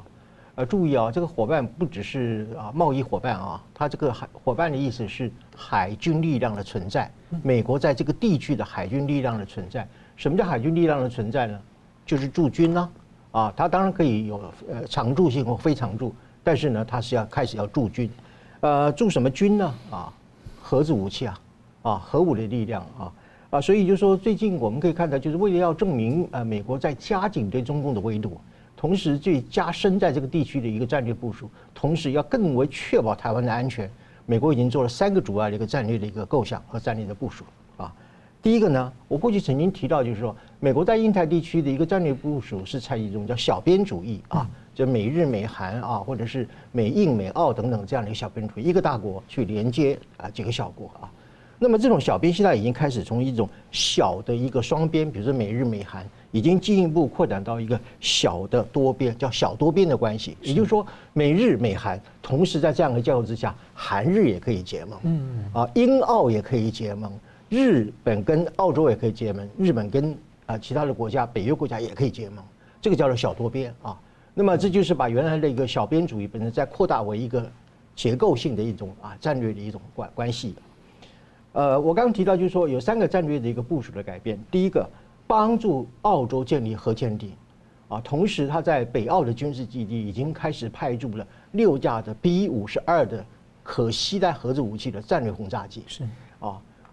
[0.56, 7.08] 呃，注意啊，这个伙伴不只是啊贸易伙伴啊，它这个海伙伴的意思是海军力量的存在。
[7.44, 9.86] 美国在这个地区的海军力量的存在，
[10.16, 11.60] 什么叫海军力量的存在呢？
[12.06, 12.90] 就是驻军呢，
[13.32, 14.40] 啊，它当然可以有
[14.70, 16.14] 呃常驻性或非常驻，
[16.44, 18.08] 但是呢，它是要开始要驻军，
[18.60, 19.74] 呃，驻什么军呢？
[19.90, 20.12] 啊，
[20.62, 21.40] 核子武器啊，
[21.82, 23.12] 啊，核武的力量啊，
[23.50, 28.40] 啊，所以就是说最近我们可以看到，就是为了要证明呃美国在加紧对中共的围堵。
[28.78, 33.90] 同时，最加深在这个地区的一个战略部署，同时要更为确保台湾的安全，
[34.26, 37.42] 美国已经做了三个主要的一个战略的一个构想和战略的部署。
[38.46, 51.10] 第一个呢，我过去曾经提到，就是说，美国在印太地区的一个战略部署是采取一种叫小边主义啊，就美日美韩啊，或者是美印美澳等等这样的一个小边主义，一个大国去连接啊几个小国啊。
[51.58, 56.08] 那么这种小边现在已经开始从一种小的一个双边，比如说美日美韩。
[56.32, 60.36] 已经进一步扩展到一个小的多边，叫小多边的关系。
[60.42, 67.10] 也就是说，美日美韩同时在这样的架构之下，韩日也可以结盟，嗯啊，英澳也可以结盟，
[67.48, 72.44] 日本跟澳洲也可以结盟，日本跟啊其他的国家，北约国家也可以结盟。
[72.80, 73.98] 这个叫做小多边啊。
[74.34, 77.50] 那么这就是把原来的一个小边主义本身再扩大为一个
[77.94, 80.54] 结构性的一种啊战略的一种关关系。
[81.52, 84.88] 呃，我刚刚提到就是说有三个战略的一个部署的改变，第一个。
[85.28, 87.32] 帮助澳洲建立核潜艇，
[87.88, 93.26] 啊，同时他在北澳的军事基地已经开始派驻了六架的 B 五十二的
[93.64, 95.82] 可携带核子武器的战略轰炸机。
[95.88, 96.04] 是，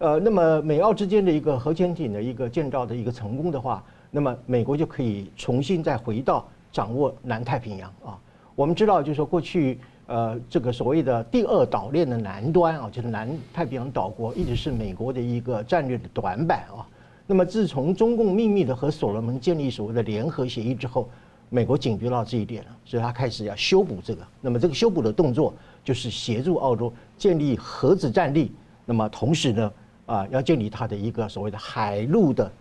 [0.04, 8.20] 呃，那么美澳之间的一个核潜艇的一个建造的一个成功的话，那么美国就可以重新再回到掌握南太平洋啊。
[8.54, 16.84] 我们知道，就是说过去呃这个所谓的第二岛链的南端啊，就是南太平洋岛国，一直是美国的一个战略的短板啊。
[17.26, 21.08] 那么，自从中共秘密的和所罗门建立所谓的联合协议之后，
[21.50, 24.22] 美国警觉到这一点了，所以他开始要修补这个。
[24.42, 28.52] 那么，这个修补的动作就是协助澳洲建立核子战力。
[28.86, 29.72] 那么，同时呢，
[30.06, 32.52] 啊，要建立它的一个所谓的海陆的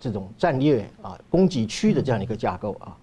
[0.00, 2.96] 这种战略啊供给区的这样一个架构啊。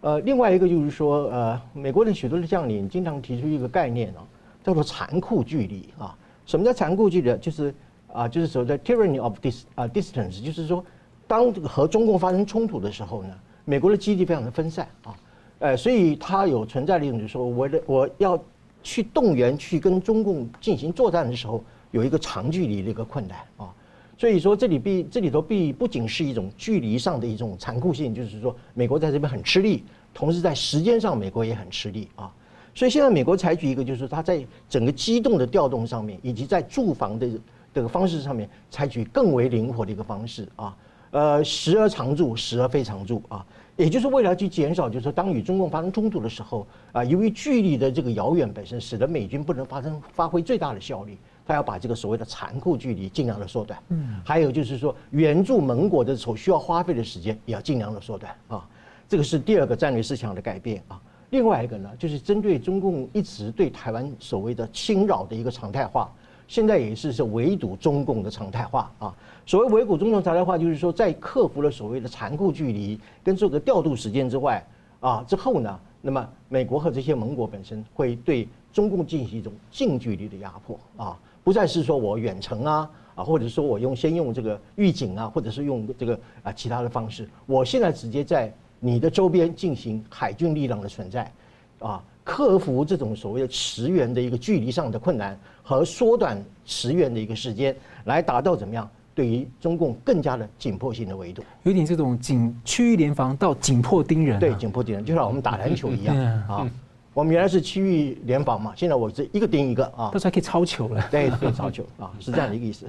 [0.00, 4.22] 呃，另外一个就是说，呃，美国的许多的将领经常提出一个概念啊，
[4.62, 6.16] 叫做残酷距离啊。
[6.46, 7.36] 什么叫残酷距离？
[7.38, 7.74] 就是。
[8.12, 10.84] 啊，就是所谓的 tyranny of dis 啊 distance，就是说，
[11.28, 13.32] 当这个和中共发生冲突的时候呢，
[13.64, 15.14] 美国的基地非常的分散啊，
[15.60, 18.36] 呃，所以它有存在的一种，就是说，我的我要
[18.82, 23.74] 去动员去跟中共进行作战的时候，有一个长距离的一个困难啊，
[24.16, 32.32] 所以说这里必这里头必不仅是一种距离上的一种残酷性，就是说美国在这边很吃力，同时在时间上美国也很吃力啊。
[32.74, 37.28] 所以现在美国采取一个，就是它在整个机动的调动上面，以及在驻防的
[37.74, 40.76] 这个方式上面，采取更为灵活的一个方式啊。
[41.10, 43.44] 呃，时而常驻，时而非常驻啊。
[43.76, 51.18] 也就是为了去减少，就是说当与中共发生冲突的时候啊，由于距离的这个遥远本身，使得美军不能发生发挥最大的效率。
[51.50, 58.64] 他要把这个所谓的残酷距离尽量的缩短，嗯，还有就是说援助盟国的所需要花费的时间也要尽量的缩短啊，
[59.08, 61.00] 这个是第二个战略思想的改变啊。
[61.30, 66.08] 另外一个呢，就是针对中共一直对台湾所谓的侵扰的一个常态化，
[66.46, 69.12] 现在也是是围堵中共的常态化啊。
[69.44, 74.64] 所谓围堵中共常态化，就是说在克服了所谓的残酷距离跟这个调度时间之外
[75.00, 81.18] 啊之后呢，那么美国和这些盟国本身会对中共进行一种近距离的压迫啊。
[81.42, 91.32] 不再是说我远程啊啊，或者说我用先用这个预警啊，或者是用这个啊其他的方式，我现在直接在你的周边进行海军力量的存在，
[91.78, 98.88] 啊，克服这种所谓的驰援的一个距离上的困难和缩短驰援的一个时间，来达到怎么样
[99.20, 106.16] 对于中共更加的紧迫性的围堵，有点这种紧区域联防到紧迫盯人，啊，对，紧迫盯人，就像我们打篮球一样
[106.48, 106.66] 啊。
[107.12, 111.06] 我们原来是区域联防嘛，现在我是一个盯一个啊，到时候还可以超球了。
[111.10, 112.86] 对，可以超球啊， 是这样的一个意思。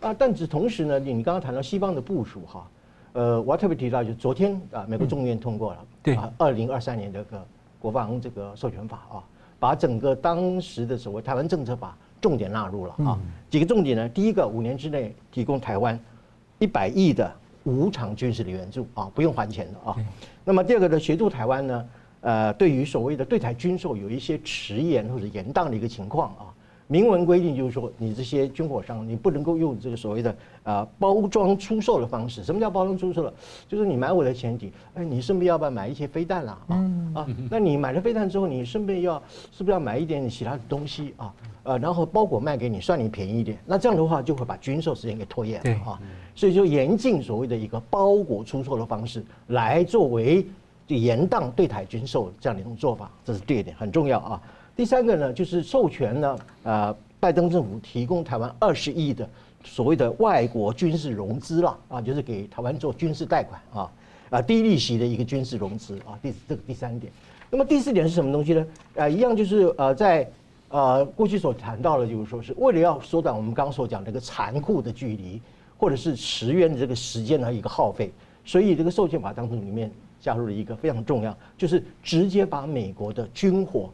[0.00, 2.68] 啊，但是同时呢，你刚刚谈到西方的部署哈，
[3.14, 7.42] 呃，我要特别提到，就昨天啊，美国众议院通过了，对啊，二零二三年这个
[7.78, 9.24] 国防这个授权法啊，
[9.58, 15.98] 把整个当时的所谓台湾政策法重点纳入了啊，几个重点呢，第一个，五年之内提供台湾
[16.58, 17.32] 一百亿的
[17.64, 19.96] 无偿军事的援助啊，不用还钱的啊。
[20.44, 21.88] 那么第二个呢，协助台湾呢。
[22.22, 26.52] 呃，对于所谓的对台军售有一些迟延或者延宕的一个情况啊，
[26.90, 32.42] 明文规定就是说，你这些军火商你不能够用这个所谓的啊包装出售的方式。
[32.42, 33.32] 什么叫包装出售了？
[33.68, 36.58] 就是你买我的前提，哎，你顺便要不要买一些飞弹啦？
[36.66, 36.74] 啊
[37.14, 39.22] 啊，那你买了飞弹之后，你顺便要
[39.52, 41.32] 是不是要买一点其他的东西啊？
[41.62, 43.56] 呃，然后包裹卖给你，算你便宜一点。
[43.64, 46.00] 那这样的话就会把军售时间给拖延了啊。
[46.34, 50.44] 所以就严禁所谓的一个包裹出售的方式来作为。
[50.86, 54.42] 就延宕对台军售这样的一种做法，这是第二点很重要啊。
[54.80, 59.28] 第三个呢，就是授权呢，呃，拜登政府提供台湾二十亿的
[59.62, 63.92] 所谓的外国军事融资了啊，就是给台湾做军事贷款啊，
[64.30, 66.18] 啊低利息的一个军事融资啊。
[66.22, 67.12] 第这个第三点，
[67.50, 68.66] 那么第四点是什么东西呢？
[68.94, 70.26] 呃，一样就是呃，在
[70.70, 75.38] 呃过去所谈到的，就是说是为了要缩短我们刚刚所讲这个残酷的距离，
[75.76, 78.10] 或者是驰援的这个时间的一个耗费，
[78.46, 79.92] 所以这个授权法当中里面。
[80.22, 83.88] 加入了一个非常重要，就是直接把美国的军火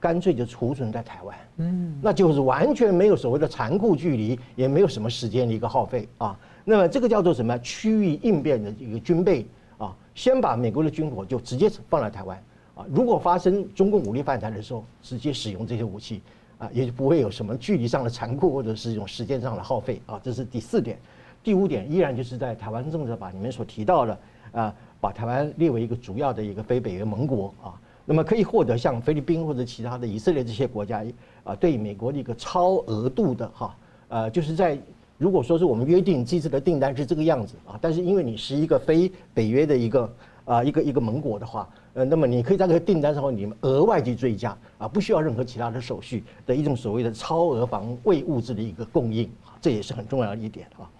[0.00, 6.34] 干脆就储存在台湾，嗯，那就是完全没有所谓的残酷距离，也没有什么时间的一个耗费啊。
[6.64, 7.58] 那么这个叫做什么？
[7.58, 12.42] 区域应变的一个军备啊，先把美国的军火就直接放在台湾
[12.74, 12.86] 啊。
[12.90, 16.22] 如果发生中共武力犯台的时候，直接使用这些武器
[16.56, 20.18] 啊，也就不会有什么距离上的残酷或者是一种时间上的耗费啊。
[20.24, 20.98] 这是第四点，
[21.42, 24.18] 第五点依然就是在台湾政策法里面所提到的
[24.52, 24.74] 啊。
[25.02, 27.72] 把台湾列为一个主要的一个非北约盟国啊，
[28.04, 31.04] 那么可以获得像菲律宾或者其他的以色列这些国家
[31.44, 33.76] 啊，对美国的一个超额度的哈，
[34.08, 34.78] 呃，就是在
[35.16, 40.12] 如果说是我们约定这次的订单是这个样子啊，但是因为你是一个非北约的一个
[40.44, 50.90] 啊一个一个盟国的话，呃，那么你可以在这个订单上你额外去追加啊，不需要任何其他的手续的一种所谓的超额防卫物质的一个供应，这也是很重要的一点啊。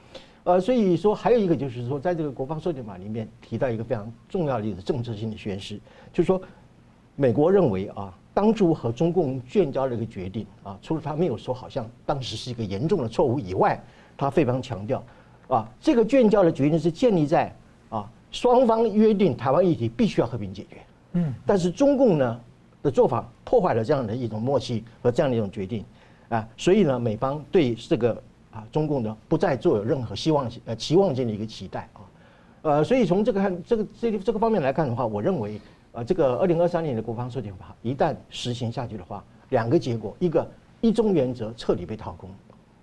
[0.43, 5.79] 呃，所以说还有一个就是说，在这个国防授权法里面提到一个非常重要的一个政策性的宣示，
[6.15, 6.41] 就是说，
[7.21, 13.79] 美国认为啊，当初和中共建交的一个决定啊，除了他没有说好像当时是一个严重的错误以外，
[14.17, 15.05] 他非常强调，
[15.47, 17.55] 啊，这个建交的决定是建立在
[17.91, 20.79] 啊双方约定台湾议题必须要和平解决，
[21.13, 22.41] 嗯，但是中共呢
[22.83, 25.85] 的做法破坏了这样的一种默契和这样的一种决定，
[26.31, 28.17] 啊，所以呢，美方对这个。
[28.53, 32.03] 啊，中共呢不再做有任何希望呃期望性的一个期待啊，
[32.63, 35.61] 呃，所以从这个看这个这个这个方面来看的话，我认为
[35.93, 40.49] 呃这个二零二三年的国防授权法一旦实行下去的话，两个结果，一个
[40.81, 42.31] 一中原则彻底被掏空，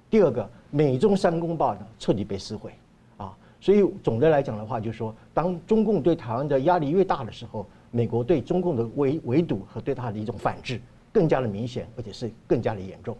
[0.09, 2.73] 第二个美中三公报呢彻底被撕毁
[3.17, 10.81] 啊，所以总的来讲的话，就是说当中共对台湾的压力越大的时候，美国对中共的围围堵和对它的一种反制
[11.13, 13.15] 更加的明显，而且是更加的严重。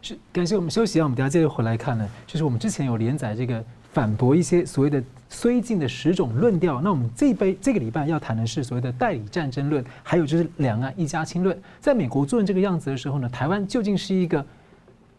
[0.00, 2.08] 是，感谢我们休息啊，我们等下接着回来看呢。
[2.26, 3.62] 就是我们之前有连载这个
[3.94, 6.80] 反驳一些所谓的绥靖的十种论调。
[6.82, 11.56] 那我们这一杯这个礼拜要谈的是所谓的代理战争论，还有就是两岸一家亲论。
[11.80, 14.44] 在美国做成这个样子的时候呢，台湾究竟是一个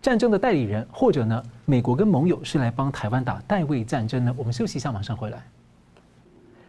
[0.01, 4.35] 战争的代理人，或者呢，美国跟盟友是来帮台湾打代位战争呢？
[4.35, 5.41] 我们休息一下，马上回来。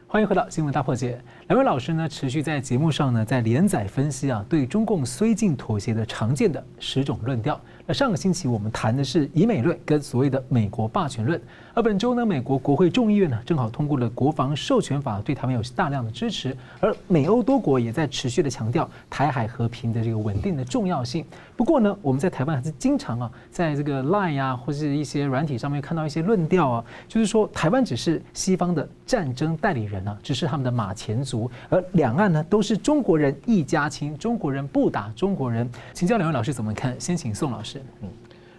[0.09, 1.21] 欢迎回到《新闻大破解》。
[1.49, 7.61] 两位老师呢，持续在节目上呢，在连载分析啊，对中共绥靖妥协的常见的十种论调。
[7.85, 11.43] 那上个星期我们谈的是以美论跟所谓的美国霸权论，
[11.77, 21.23] 而本周呢，美国国会众议院呢正好通过了国防授权法，对台湾有大量的支持，而美欧多国也在持续的强调台海和平的这个稳定的重要性。
[21.55, 35.71] 不过呢，我们在台湾还是经常啊，在这个 Line 啊或是一些软体上面看到一些论调啊，就是说台湾只是西方的战争代理人啊，只是他们的马前卒，而两岸呢都是中国人一家亲，中国人不打中国人。
[35.93, 36.99] 请教两位老师怎么看？
[36.99, 37.83] 先请宋老师。
[38.01, 38.09] 嗯，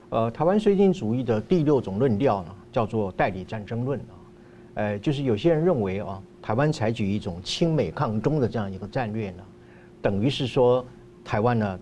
[0.10, 4.14] 呃，台湾绥靖主义的第六种论调呢，叫做代理战争论啊，
[4.76, 9.44] 呃，就是有些人认为啊，台湾采取一种亲美抗中的这样一个战略呢，
[10.00, 10.86] 等于是说
[11.26, 11.80] 台湾呢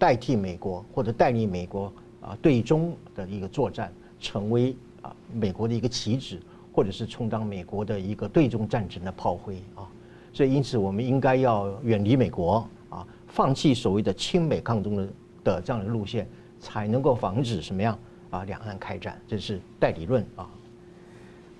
[0.00, 6.36] 代替美国或者代理美国啊对中的一个作战，成为啊美国的一个棋子，
[6.72, 9.86] 或者是充当美国的一个对中战争的炮灰啊，
[10.32, 15.08] 所以因此我们应该要远离美国啊，放弃所谓的亲美抗中的
[15.44, 16.26] 的这样的路线。
[16.64, 17.98] 才能够防止什么样
[18.32, 18.42] 啊？
[18.44, 20.50] 两岸开战，这是代理论啊。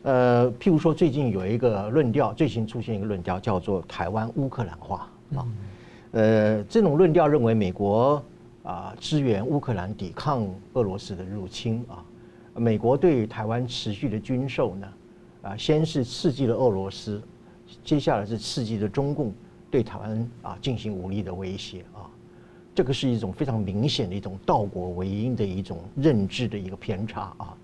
[0.03, 5.47] 呃，譬如说最近有一个论调，最新出现一个论调，叫做台湾乌克兰化啊。
[6.11, 8.20] 呃，这种论调认为美国
[8.64, 12.03] 啊支援乌克兰抵抗俄罗斯的入侵啊。
[12.57, 14.89] 美国对台湾持续的军售呢，
[15.43, 17.23] 啊，先是刺激了俄罗斯，
[17.85, 19.33] 接下来是刺激了中共
[19.70, 22.11] 对台湾啊进行武力的威胁啊。
[22.75, 27.55] 这个是一种非常明显的一种倒果为因的一种认知的一个偏差啊，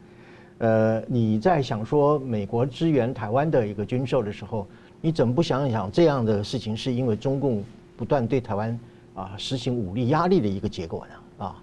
[0.59, 4.67] 呃，你在想说美国支援台湾的一个军售的时候，
[5.01, 7.65] 你怎么不想一想这样的事情是因为中共
[7.97, 8.79] 不断对台湾
[9.15, 11.47] 啊实行武力压力的一个结果呢？
[11.47, 11.63] 啊，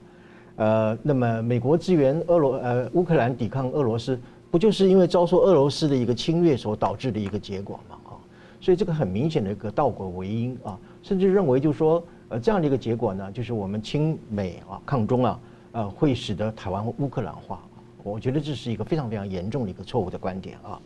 [0.56, 4.20] 呃，那么美国支援俄罗呃乌克兰抵抗俄罗斯，
[4.50, 7.96] 不就是因为遭受俄罗斯的一个侵略所导致的一个结果吗？
[8.06, 8.18] 啊，
[8.60, 12.04] 所以这个很明显的一个倒果为因啊，甚至认为就是说。
[12.40, 15.40] 这样的一个结果呢，就是我们亲美啊、抗中啊，
[15.74, 17.62] 呃，会使得台湾乌克兰化。
[18.04, 20.82] 我觉得这是一个非常非常严重的一个错误的观点啊。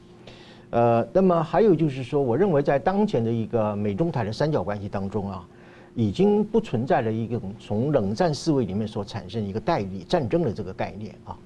[0.71, 5.47] 呃，那么还有就是说，我认为在当前的一个美中台的三角关系当中啊，
[5.95, 11.37] 已经不存在了一个从冷战思维里面所产生一个代理战争的这个概念啊。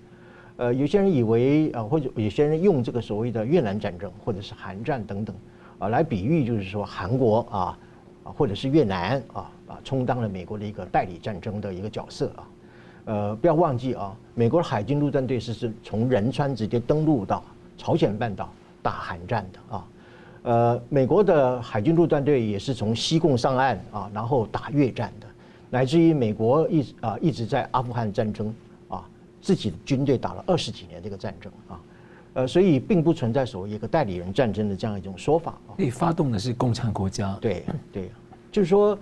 [0.57, 5.35] 呃，有些人以为啊，或者有些人用这个所谓的越南战争或者是韩战等等
[5.79, 7.39] 啊，来比喻就是说韩国。
[7.51, 7.77] 啊，
[8.25, 12.47] 或者是越南啊啊，充当了美国的一个代理战争的一个角色啊，
[13.05, 17.43] 呃，不要忘记啊，美国的海军陆战队是是从仁川直接登陆到
[17.77, 18.51] 朝鲜半岛
[18.81, 19.87] 打韩战的啊，
[20.43, 25.27] 呃，美国的海军陆战队也是从西贡上岸啊，然后打越战的，
[25.69, 28.53] 乃至于美国一直啊一直在阿富汗战争
[28.89, 29.07] 啊，
[29.41, 31.79] 自己的军队打了二十几年这个战争啊。
[32.35, 35.77] 呃，所以并不存在所谓一个代理人战争的这样一种说法啊。
[35.77, 37.37] 你发动的是共产国家。
[37.39, 38.09] 对对，
[38.51, 38.97] 就是说，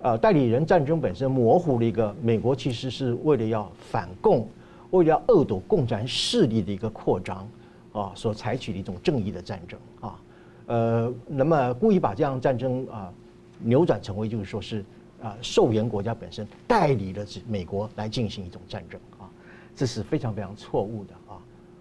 [0.00, 4.48] 呃，代理人战争本身模糊了一个美国其实是为了要反共，
[4.90, 7.48] 为了要恶堵共产势力的一个扩张
[7.92, 10.20] 啊，所采取的一种正义的战争啊。
[10.66, 13.12] 呃，那么故意把这样战争啊
[13.58, 14.84] 扭转成为就是说是
[15.20, 19.28] 啊受援国家本身代理了美国来进行一种战争啊，
[19.74, 21.40] 这是非常非常错误的啊。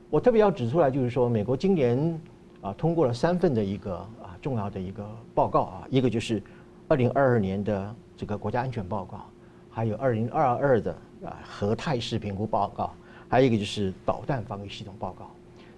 [0.09, 2.19] 我特别要指出来，就是说，美国今年
[2.61, 6.41] 啊通过了三份的一个啊重要的一个报告啊，一个就是
[6.87, 9.23] 二零二二年的这个国家安全报告，
[9.69, 10.91] 还有二零二二的
[11.23, 12.91] 啊核态势评估报告，
[13.29, 15.29] 还有一个就是导弹防御系统报告。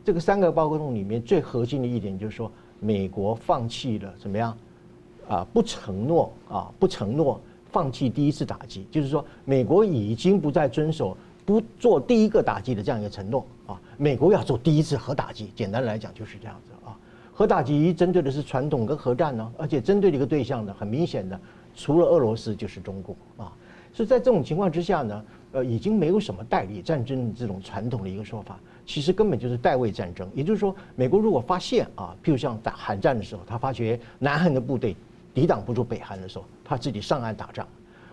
[0.06, 4.58] 这个三个报告中里面最核心的一点就是说，美国放弃了怎么样
[5.28, 5.46] 啊？
[5.54, 7.40] 不承诺啊，不承诺
[7.72, 11.16] 放弃第一次打击，就是说，美国已经不再遵守。
[11.46, 16.96] 不做第一个打击的这样一个承诺啊，美国要做第一次核打击，简单来讲就是这样子啊。
[17.34, 21.40] 核打击针对的是传统跟核战呢，而且针对的一个对象呢，很明显的，
[21.80, 23.52] 除了俄罗斯就是中共啊。
[23.94, 25.24] 所以在这种情况之下呢，
[25.54, 30.30] 呃，已经没有什么代理战争这种传统的一个说法，其实根本就是代位战争。
[30.36, 34.96] 也就是说，美国如果发现啊，譬如像打韩战的时候，他发觉南韩的部队
[35.34, 37.66] 抵挡不住北韩的时候，他自己上岸打仗。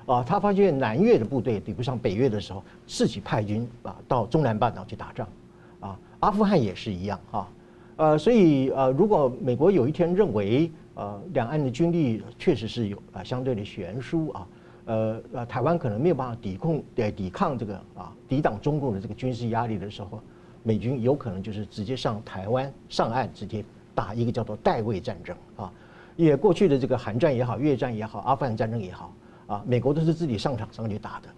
[0.07, 5.29] 啊，他发现南越的部队抵不上北越的时候，自己派军啊到中南半岛去打仗，
[5.81, 7.49] 啊，阿富汗也是一样啊，
[7.97, 14.49] 呃，所以呃，如果美国有一天认为呃两岸的军力确实是有啊相对的悬殊啊，
[14.87, 20.21] 呃呃，台湾可能没有办法抵抗呃抵抗这个啊抵挡中共的这个军事压力的时候，
[20.65, 25.73] 美军有可能就是直接上台湾上岸，直接打一个叫做代位战争啊，
[26.17, 29.15] 因为过去的这个韩战也好，越战也好，阿富汗战争也好。
[29.47, 31.29] 啊，美国都是自己上场上去打的，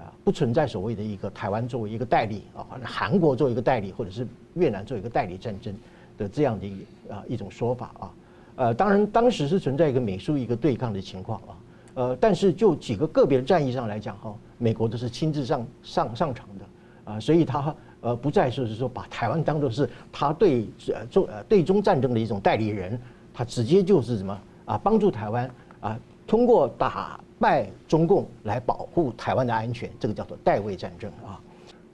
[0.00, 5.74] 啊，不存在所谓的一个台湾作为一个代理啊，或者韩国作为一个代理，或者是越南作为一个代理战争
[6.16, 8.14] 的这样的一啊一种说法啊，
[8.56, 11.56] 呃，当然当时是存在一个美苏一个对抗的情况啊。
[11.94, 23.00] 呃，但是就几个个别的战役上来讲哈，美国都是亲自上上上场的啊，所以他呃不再说是说把台湾当做是他对呃中呃对中战争的一种代理人，
[23.32, 25.50] 他直接就是什么啊帮助台湾
[25.80, 31.40] 啊通过打败中共来保护台湾的安全，这个叫做代位战争啊。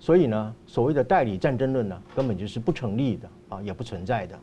[0.01, 4.37] 所以呢，所谓的代理战争论呢，根本就是不成立的啊，也不存在的。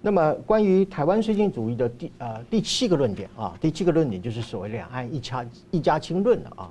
[0.00, 6.70] 那么关于台湾绥靖主义的第呃第七个论点啊，第七个论点就是所谓两岸一家一家亲论了啊。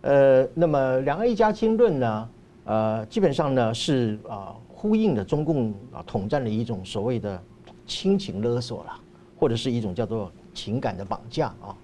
[0.00, 2.28] 呃，那么两岸一家亲论呢，
[2.64, 7.40] 呃，基本上呢是啊呼应了中共啊统战的一种所谓的
[7.86, 8.92] 亲情勒索了，
[9.38, 11.76] 或者是一种叫做情感的绑架啊。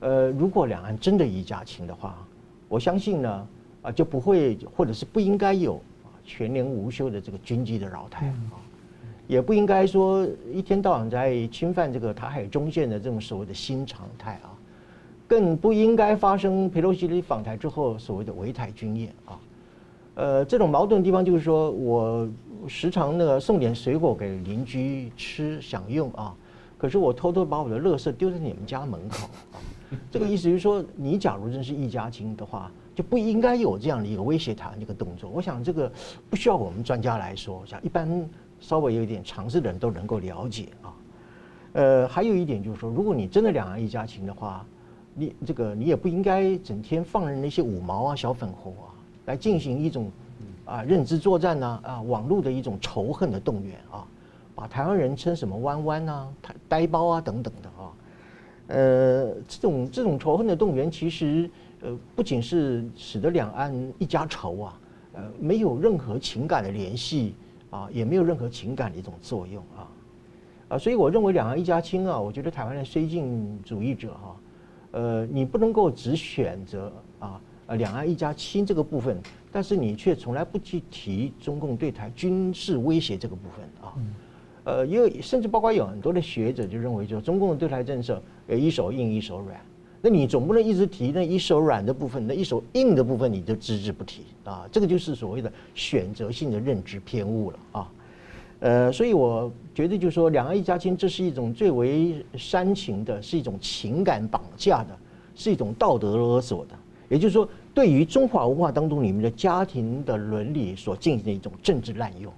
[0.00, 2.18] 呃，如果两岸真的一家亲的话，
[2.68, 3.46] 我相信呢。
[3.82, 8.60] 啊，就不会，或者是不应该有啊全年无休的这个军机的扰台啊，
[9.30, 14.50] 也不应该说一天到晚在侵犯这个台海中线的这种所谓的新常态啊，
[15.28, 19.38] 更不应该发生佩洛西的访台之后所谓的围台军演啊。
[20.16, 22.28] 呃，这种矛盾的地方就是说我
[22.66, 26.34] 时常那个送点水果给邻居吃享用啊，
[26.76, 29.62] 可是我偷偷把我的垃圾丢在你们家门口啊，
[30.10, 32.68] 这个意思就是说，你假如真是一家亲的话。
[32.92, 35.30] 就不应该有这样的一个威胁台湾的一个动作。
[35.30, 35.90] 我想这个
[36.28, 38.28] 不需要我们专家来说，像一般
[38.60, 40.94] 稍微有一点常识的人都能够了解啊。
[41.72, 44.64] 呃，还有一点就是说，如果你真的两岸一家亲的话，
[45.14, 48.94] 你这个你也不应该整天放任那些五毛啊、小粉红啊，
[49.26, 50.10] 来进行一种
[50.64, 54.06] 啊认知作战呢啊，网络的一种仇恨的动员啊，
[54.54, 56.28] 把台湾人称什么弯弯啊、
[56.68, 57.92] 呆包啊等等的啊。
[58.68, 61.50] 呃，这种这种仇恨的动员其实。
[61.82, 64.78] 呃，不仅是使得两岸一家仇啊，
[65.14, 67.34] 呃，没有任何情感的联系
[67.70, 69.88] 啊，也没有任何情感的一种作用啊，
[70.70, 74.36] 啊，所以我认为两岸一家亲啊，我觉得台湾的绥靖主义者哈，
[74.90, 79.20] 呃，你不能够只选择啊，呃，两岸一家亲这个部分，
[79.52, 83.94] 但是你却从来不去提中共对台军事威胁这个部分啊，
[84.64, 89.60] 呃，因为甚至包括有很多的学者就认为，就中共的对台政策呃一手硬一手软。
[90.02, 94.66] 那你总不能一直提那一手软的部分，那一手硬的部分你就只字不提啊？
[94.72, 97.92] 这个就是所谓的选择性的认知偏误了啊。
[98.60, 104.98] 呃，所以我觉得就是说，两岸一家亲，这是一种最为煽情的，是一种情感绑架的，
[105.34, 106.74] 是一种道德勒索的。
[107.08, 112.32] 也就是说，对于中华文化当中里面的家庭的伦理所进行的一种政治滥用，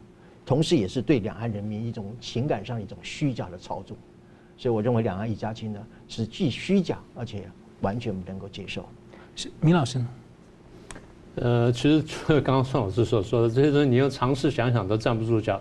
[0.47, 3.97] 同时也是对两岸人民一种情感上一种虚假的操纵。
[4.57, 7.49] 所以我认为两岸一家亲呢是既虚假，而且
[7.81, 8.85] 完全不能够接受。
[9.35, 10.09] 是明老师呢？
[11.37, 15.61] 呃，其实除了刚刚宋老师所说的这些东西，你要尝试想想都站不住脚。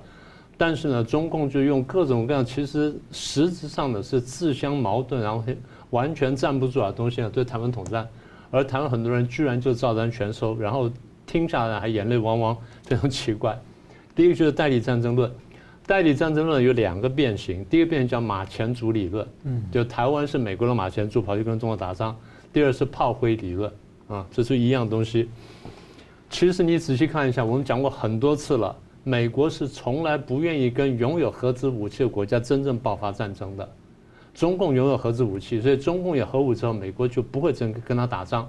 [0.58, 5.44] 但是呢，中共就用各种各样，其实实质上的是自相矛盾，然后
[5.89, 8.08] 完全站不住的东西呢，对台湾统战。
[8.52, 10.92] 而台湾很多人居然就照单全收，然后
[11.26, 13.58] 听下来还眼泪汪汪，非常奇怪。
[14.14, 15.32] 第一个就是代理战争论。
[15.92, 22.16] 代理战争论有两个变形，第一个变形叫马前卒理论，嗯，就台湾是美国的马前卒，跑去跟中国打仗；
[22.54, 23.70] 第二是炮灰理论，
[24.08, 25.28] 啊，这是一样东西。
[26.30, 28.74] 其实你仔细看一下，我们讲过很多次了，
[29.04, 33.70] 美国是从来不愿意跟拥有核子武器的国家真正爆发战争的。
[34.34, 38.48] 中共拥有核子武器，所以中共有核武之后，美国就不会真跟他打仗，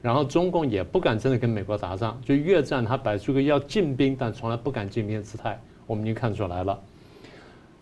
[0.00, 2.18] 然后中共也不敢真的跟美国打仗。
[2.24, 5.60] 就越战，他摆出个要进兵，但从来不敢进兵的姿态。
[5.88, 6.78] 我们已经看出来了，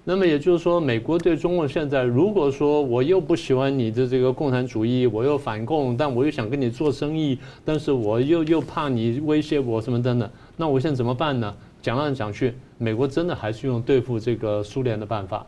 [0.05, 11.53] 那么也就是说，美国对中共现在，如果说我又不喜欢你的这个共产主义，我又反共，但我又想跟你做生意，但是我又又怕你威胁我什么等等，那我现在怎么办呢？
[11.83, 15.45] 讲来讲去，美国真的还是用对付这个苏联的办法，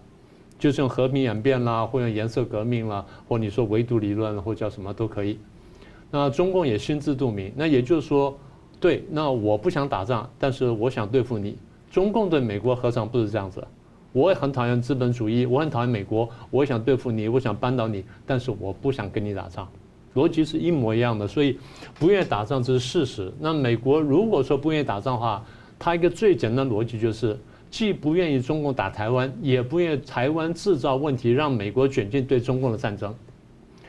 [0.59, 5.39] 就是用和平演变啦，或用颜色革命啦，或你说围堵理论，或叫什么都可以。
[6.11, 8.37] 那中共也心知肚明，那也就是说，
[8.81, 11.57] 对，那我不想打仗，但是我想对付你。
[11.99, 13.67] 中共对美国何尝不是这样子？
[14.13, 19.69] 我也很讨厌资本主义，我很讨厌美国，我想对付你，我想扳倒你，但是我不想跟你打仗，
[20.15, 21.27] 逻辑是一模一样的。
[21.27, 21.59] 所以
[21.99, 23.33] 不愿意打仗这是事实。
[23.41, 25.45] 那美国如果说不愿意打仗的话，
[25.77, 27.37] 他一个最简单的逻辑就是，
[27.69, 33.13] 既不愿意中共打台湾，也不愿意台湾制造问题让美国卷进对中共的战争。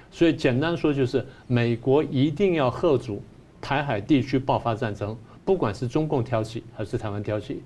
[0.10, 3.22] 所以简单说就是，美国一定要吓阻
[3.62, 7.62] 台海地区爆发战争，不管是中共挑起还是台湾挑起。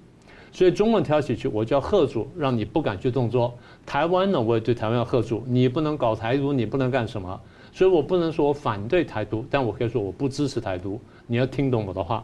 [0.54, 3.52] 所以中共挑起去，我就要吓住，让你不敢去动作。
[3.88, 7.42] 台湾呢，我也对台湾要吓住，你不能搞台独，你不能干什么。
[7.74, 11.02] 所以我不能说我反对台独，但我可以说我不支持台独。
[11.26, 12.24] 你要听懂我的话。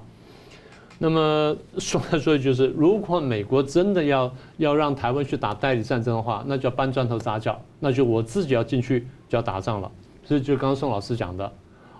[0.99, 9.91] 那么说来说去就是，如果美国真的要 要让台湾去打代理战争的话，那就要搬砖头砸脚，那就我自己要进去就要打仗了。
[10.23, 11.51] 所以就刚刚宋老师讲的，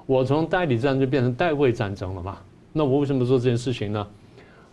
[0.05, 2.37] 我从代理战争变成代位战争了嘛？
[2.71, 4.05] 那我为什么做这件事情呢？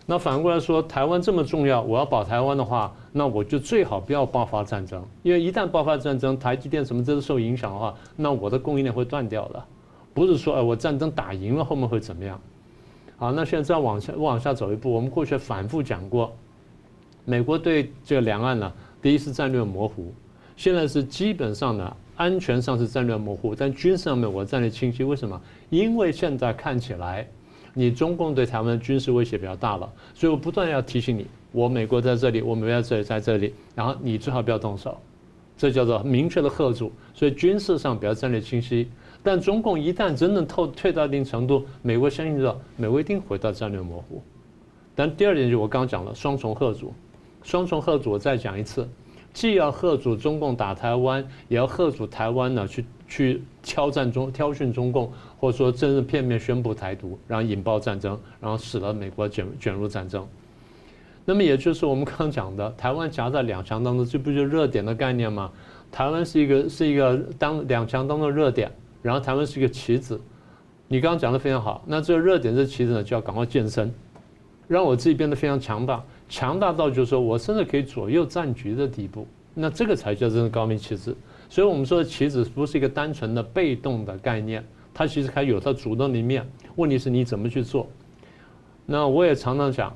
[0.08, 9.62] 那反过来说，台湾这么重要，我要保台湾的话，那我就最好不要爆发战争，因为一旦爆发战争，台积电什么这都受影响的话，那我的供应链会断掉的。
[10.14, 12.40] 不是说哎，我战争打赢了后面会怎么样？
[13.16, 16.32] 好，那现在再往下往下走一步，我们过去反复讲过，
[17.24, 20.14] 美国对这个两岸呢，第一是战略模糊，
[20.56, 25.02] 现在是基本上呢，安全上是战略模糊，但军事上面我战略清晰。
[25.02, 25.40] 为什么？
[25.68, 27.28] 因为现在看起来，
[27.78, 34.98] 你中共对台湾的军事威胁比较大了，所以我不断要提醒你，我美国在这里，我美国在这里，在这里，然后你最好不要动手，
[35.58, 36.90] 这叫做明确的吓阻。
[37.12, 38.88] 所以军事上比较战略清晰。
[39.22, 44.22] 但中共一旦真正退退到一定程度，美国相信着，美国一定回到战略模糊。
[44.94, 46.94] 但第二点就我刚刚讲了双重吓阻，
[47.42, 48.88] 双重吓阻我再讲一次，
[49.34, 60.26] 既要吓阻中共打台湾，也要吓阻台湾呢去去挑战中挑衅中共，或者说真正片面宣布台独，然后引爆战争，然后使得美国卷卷入战争。
[61.24, 65.50] 那么也就是我们刚讲的，台湾夹在两强当中，这不就是热点的概念吗？
[65.90, 68.70] 台湾是一个是一个当两强当中的热点。
[69.02, 70.20] 然后台湾是一个棋子，
[70.88, 71.84] 你刚刚讲的非常好。
[71.86, 73.94] 那这个热点，这棋子呢，就要赶快健身，
[74.66, 79.24] 让我自己变得非常强大，强大到就是说我甚至可以左右战局的地步。
[79.54, 81.16] 那这个才叫真正高明棋子。
[81.48, 84.64] 所以我们说的棋子不是一个单纯的被动的概念，
[84.96, 86.42] 它其实还有它主动的一面。
[86.76, 87.86] 问题是你怎么去做？
[88.86, 89.94] 那我也常常讲，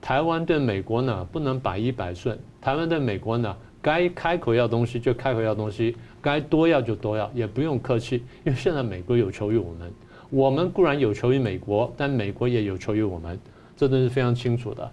[0.00, 5.96] 台湾对美国呢不能百依百顺，台湾对美国呢该开口要东西就开口要东西。
[6.22, 9.90] 该多要就多要，也不用客气，因为现在美国有求于我们，
[10.28, 13.40] 我们固然有求于美国，但美国也有求于我们，
[13.74, 14.90] 这都是非常清楚的。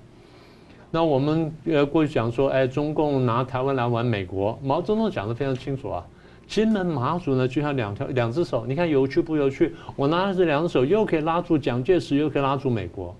[0.90, 6.06] 那我们呃过去讲说，哎，中共拿台湾来玩美国，毛泽东讲的非常清楚啊。
[6.48, 9.76] 金门马祖呢，就像两条两只手，你看有趣不有趣？
[9.96, 13.14] 我拿着这两只手，又可以拉住蒋介石，又可以拉住美国。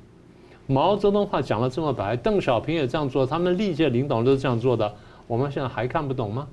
[0.66, 4.94] 毛泽东话讲了这么白，邓小平也这样做，他们历届领导都是这样做的，
[5.28, 6.48] 我们现在还看不懂吗？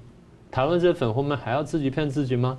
[0.51, 2.59] 台湾这些粉红们还要自己骗自己吗？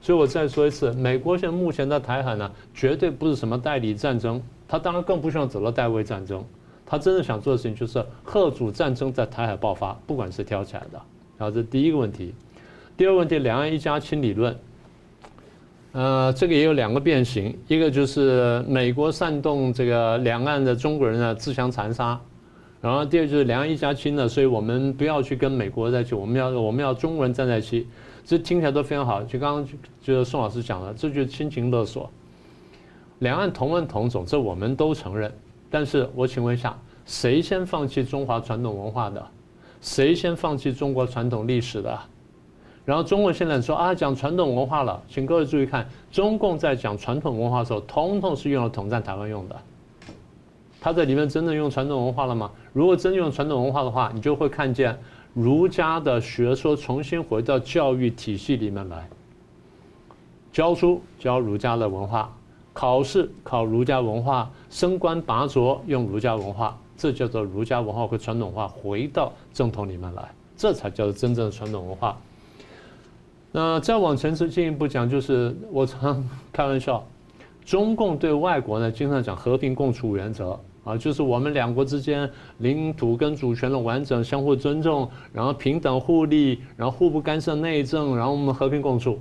[0.00, 6.44] 所以我再说一次，美国现在目前在台海呢，绝对不是什么代理战争，他当然更不希望走到代位战争，
[6.86, 11.00] 他真正想做的事情就是吓阻战争在台海爆发，不管是挑起来的。
[11.36, 12.34] 然后这第一个问题，
[12.98, 14.58] 第二个问题，两岸一家亲理论，
[15.92, 22.20] 呃，这个也有两个变形，一个就是美国煽动这个两岸的中国人呢自相残杀。
[22.80, 27.86] 然后第二就是两岸一家亲呢，所以我们不要去跟美国在一起，我们要我们要中国人站在一起，
[28.24, 29.22] 这听起来都非常好。
[29.22, 29.68] 就刚刚
[30.02, 32.10] 就是宋老师讲的，这就是亲情勒索。
[33.20, 35.32] 两岸同文同种，这我们都承认。
[35.70, 36.76] 但是我请问一下，
[37.06, 39.24] 谁先放弃中华传统文化的？
[39.80, 41.96] 谁先放弃中国传统历史的？
[42.88, 49.54] 然后中国现在说啊，讲传统文化了，请各位注意看，中共在讲传统文化的时候，统统是用来统战台湾用的。
[50.80, 52.50] 他在里面真的用传统文化了吗？
[52.72, 54.98] 如果真用传统文化的话，你就会看见
[55.34, 59.06] 儒家的学说重新回到教育体系里面来，
[60.50, 62.34] 教书教儒家的文化，
[62.72, 70.26] 考试考儒家文化，升官拔擢用儒家文化，这叫做儒家文化和传统文化回到正统里面来，
[70.56, 72.16] 这才叫做真正的传统文化。
[73.52, 77.06] 那再往前次进一步讲，就是我常开玩笑，
[77.64, 80.58] 中共对外国呢经常讲和平共处原则。
[80.84, 89.18] 啊，就是我们两国之间领土跟主权的完整、相互尊重，然后平等互利，然后互不干涉内政，然后我们和平共处。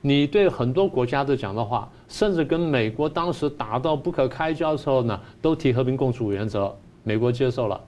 [0.00, 7.80] 你对很多国家都讲的话，甚至跟美国当时打到不可开交的时候呢，都提和平共处原则，美国接受了。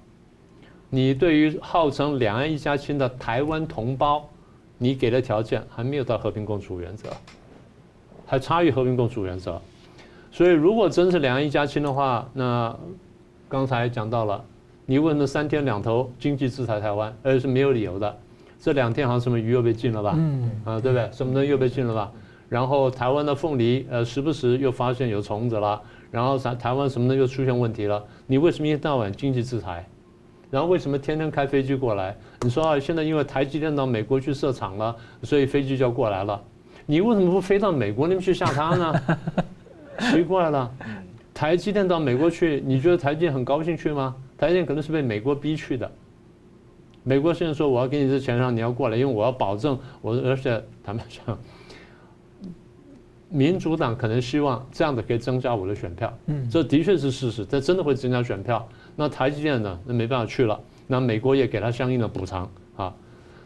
[0.89, 4.24] 你对于号称两岸一家亲的台湾同胞，
[4.79, 7.09] 你给的条件还没有到和平共处原则，
[8.27, 9.61] 还差于和平共处原则。
[10.31, 12.77] 所以，如果真是两岸一家亲的话，那。
[13.49, 14.45] 刚才讲到了，
[14.87, 18.18] 你问的三天两头经济制裁台湾，而是没有理由的。
[18.59, 20.14] 这两天好像什么鱼又被禁了吧？
[20.16, 21.09] 嗯，啊，对不对？
[21.12, 22.11] 什么东西又被禁了吧？
[22.49, 25.81] 然后台湾的凤梨，呃，时不时又发现有虫子了。
[26.11, 28.05] 然后台台湾什么的又出现问题了？
[28.27, 29.89] 你为什么一天到晚经济制裁？
[30.51, 32.17] 然后为什么天天开飞机过来？
[32.43, 36.43] 你说啊，现在因为台积电到美国去设厂了，所以飞机就要过来了。
[36.87, 38.95] 你为什么不飞到美国那边去吓他呢？
[40.13, 40.71] 奇怪了。
[41.35, 44.15] 台积电到美国去，你觉得台积电很高兴去吗？
[44.39, 45.91] 台积电可能是被美国逼去的。
[47.03, 51.39] 美国现在说我要给你这钱，让你要过来，因为我要保证我，而且他们讲，
[53.29, 58.66] 民主党可能希望这样的可以增加我的选票，嗯，这的确是事实，这真的会增加选票。
[58.95, 59.79] 那台积电呢？
[59.85, 60.59] 那没办法去了。
[60.87, 62.95] 那美国也给他相应的补偿啊。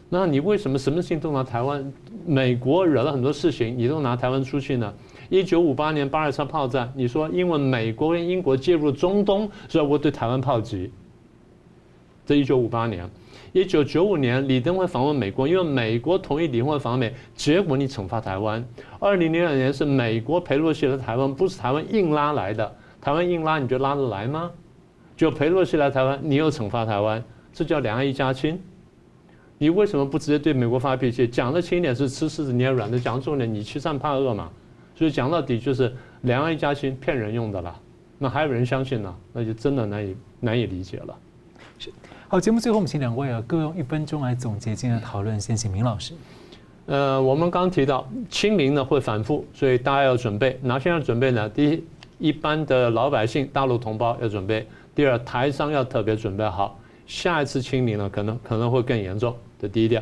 [0.07, 1.91] 那你为什么什么事情都拿台湾？
[2.25, 4.93] 美国惹了很多事情，你都拿台湾出去呢？
[5.29, 10.91] 一九五八年八二三炮战，你说因为美国跟英国介入中东，所以我对台湾炮击。
[12.25, 13.09] 这一九五八年。
[13.53, 18.65] 一九九五年，李登辉访问美国，因为美国同意李登辉访美，结果你惩罚台湾。
[18.97, 22.75] 二零零二年是美国裴洛西来台湾，不是台湾硬拉来的。
[23.01, 24.49] 台湾硬拉，你就拉得来吗？
[25.17, 27.21] 就裴洛西来台湾，你又惩罚台湾，
[27.51, 28.57] 这叫两岸一家亲。
[29.57, 31.27] 你为什么不直接对美国发脾气？
[31.27, 34.49] 讲的轻一点是吃柿子捏软的，讲重点你欺善怕恶嘛。
[34.95, 37.77] 所以讲到底就是两岸一家亲，骗人用的了。
[38.17, 39.13] 那还有人相信呢？
[39.33, 41.17] 那就真的难以难以理解了。
[42.31, 45.37] 好，节目最后我们请两位啊，各用一分钟来总结今天的讨论。
[45.37, 46.13] 先请明老师。
[46.85, 50.57] 呃，我们刚提到清零呢会反复，所以大家要准备。
[50.61, 51.49] 哪些要准备呢？
[51.49, 51.83] 第一，
[52.19, 54.61] 一般的老百姓、大陆同胞要准备；
[54.95, 59.35] 第二，台商要特别准备好，下一次清零呢可能可能会更严重。
[59.59, 60.01] 这第一点。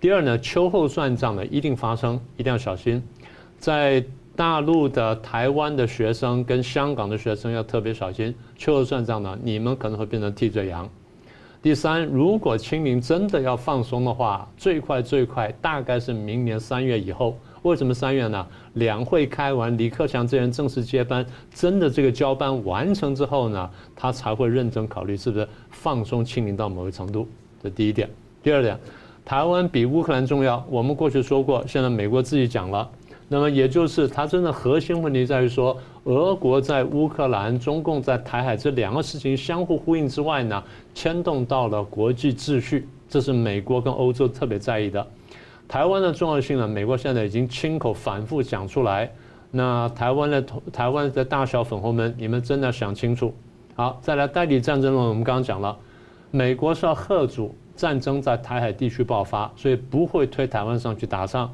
[0.00, 3.02] 第二呢，秋后算账呢一定发生，一定要小心。
[3.58, 4.00] 在
[4.36, 10.88] 大陆的、台湾的学生跟香港的学生要特别小心，秋后算账呢，你们可能会变成替罪羊。
[11.64, 17.38] 第三，如果清零真的要放松的话，最快最快大概是明年三月以后。
[17.62, 18.46] 为什么三月呢？
[18.74, 27.26] 两会开完，李克强这人正式接班，真的这个交班完成之后呢，他才会认真考虑是不是放松清零到某个程度。
[27.62, 28.10] 这第一点。
[28.42, 28.78] 第二点，
[29.24, 30.62] 台湾比乌克兰重要。
[30.68, 32.86] 我们过去说过，现在美国自己讲了。
[33.28, 40.62] 那么也就是，它真的核心问题在于说，俄国在乌克兰、中共在台海这两个事情相互呼应之外呢，
[40.94, 45.04] 牵动到了国际秩序，这是美国跟欧洲特别在意的。
[45.66, 49.10] 台湾的重要性呢，美国现在已经亲口反复讲出来。
[49.50, 53.34] 那台湾的台湾的大小粉红们，你们真的想清楚。
[53.74, 55.76] 好，再来代理战争呢，我们刚刚讲了，
[56.30, 61.50] 美国是要吓阻战争在台海地区爆发，所以不会推台湾上去打仗。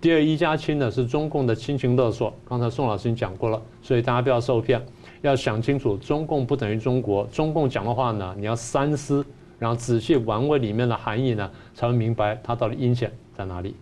[0.00, 4.80] 第二，一家亲呢是中共的亲情勒索，刚才宋老师已经讲过了，所以大家不要受骗，
[5.20, 9.22] 要想清楚，中共不等于中国，中共讲的话呢，你要三思，
[9.58, 13.76] 然后仔细玩味里面的含义呢，才会明白它到底阴险在哪里。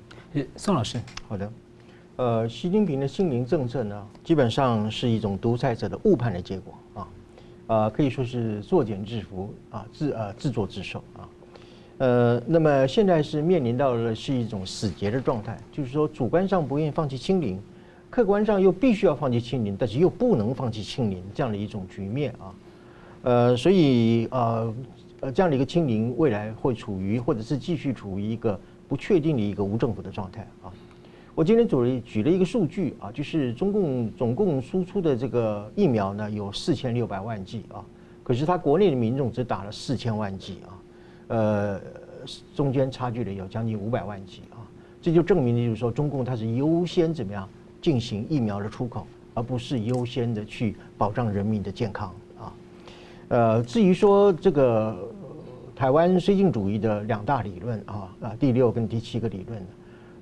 [0.57, 1.53] 宋老师，好的，
[2.17, 7.09] 呃，习近平的清零政策呢，基本上是一种独裁者的误判的结果啊，
[7.69, 11.23] 呃，可以说是作茧自缚啊，自呃自作自受啊。
[11.99, 17.61] 呃，那么现在是面临到了是一种死结的状态，就是说主观上不愿意放弃清零，
[18.09, 22.55] 客观上又必须要放弃清零，但是又不能放弃清零这样的一种局面啊。
[23.23, 24.73] 呃，所以呃
[25.19, 30.71] 呃这样的一个清零未来会处于或者是继续处于一个不确定的一个无政府的状态啊。
[31.35, 37.83] 我今天举了举了一个数据啊，就是中共总共输出的这个疫苗呢有四千六百万剂啊，
[38.23, 40.78] 可是他国内的民众只打了四千万剂啊。
[41.29, 41.81] 呃，
[42.55, 44.65] 中间差距的有将近五百万剂啊，
[45.01, 47.47] 这就证明的就是说，中共它是优先怎么样
[47.83, 52.53] 进行疫苗的出口，而不是优先的去保障人民的健康啊。
[53.29, 54.97] 呃，至于说这个
[55.77, 59.67] 台湾绥靖主义的两大理论啊啊，第六跟第七个理论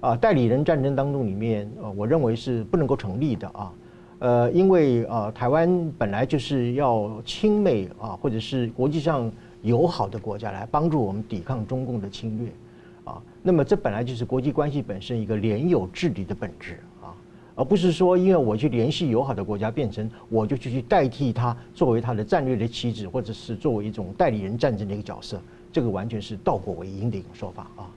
[0.00, 3.72] 啊，代理人战争当中里面，呃，我认为是不能够成立的啊。
[4.18, 9.30] 呃，因为啊，台湾本来就是要亲美啊，或者是国际上。
[9.66, 12.48] 友好的国家来帮助我们抵抗中共的侵略，
[13.02, 17.10] 啊，那么这本来就是国际关系本身一个联友治理的本质啊，
[17.56, 25.40] 而不是说因为我去联系友好的国家，变成我就去去代替他作为他的战略的棋子，或者是作为一种代理人战争的一个角色，
[25.72, 27.90] 这个完全是倒果为因的一种说法啊。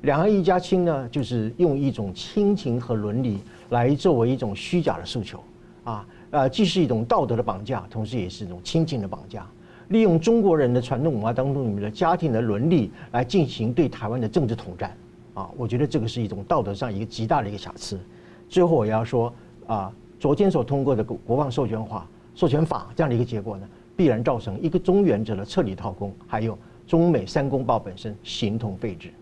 [0.00, 3.38] 两岸一家亲呢，就是用一种亲情和伦理
[3.70, 5.38] 来作为一种虚假的诉求
[5.84, 9.46] 啊，呃，既是一种道德的绑架，同时也是一种亲情的绑架。
[9.92, 14.96] 利用中国人的传统文化当中里面的家庭的伦理来进行对台湾的政治统战，
[15.34, 18.00] 啊，我觉得这个是一种道德上一个极大的一个瑕疵。
[18.48, 19.32] 最后我要说，
[19.66, 29.12] 啊，昨天所通过的国国防授权法、授权法这样的一个结果呢，必然造成一个中原则的彻底掏空，还有中美三公报本身形同废纸。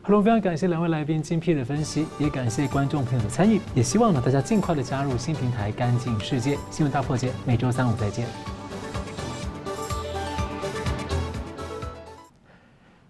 [0.00, 8.59] 好了，非常感谢两位来宾精辟的分析，也感谢观众朋友的参与，也希望呢大家尽快的加入新平台“干净世界”新闻大破解，每周三五再见。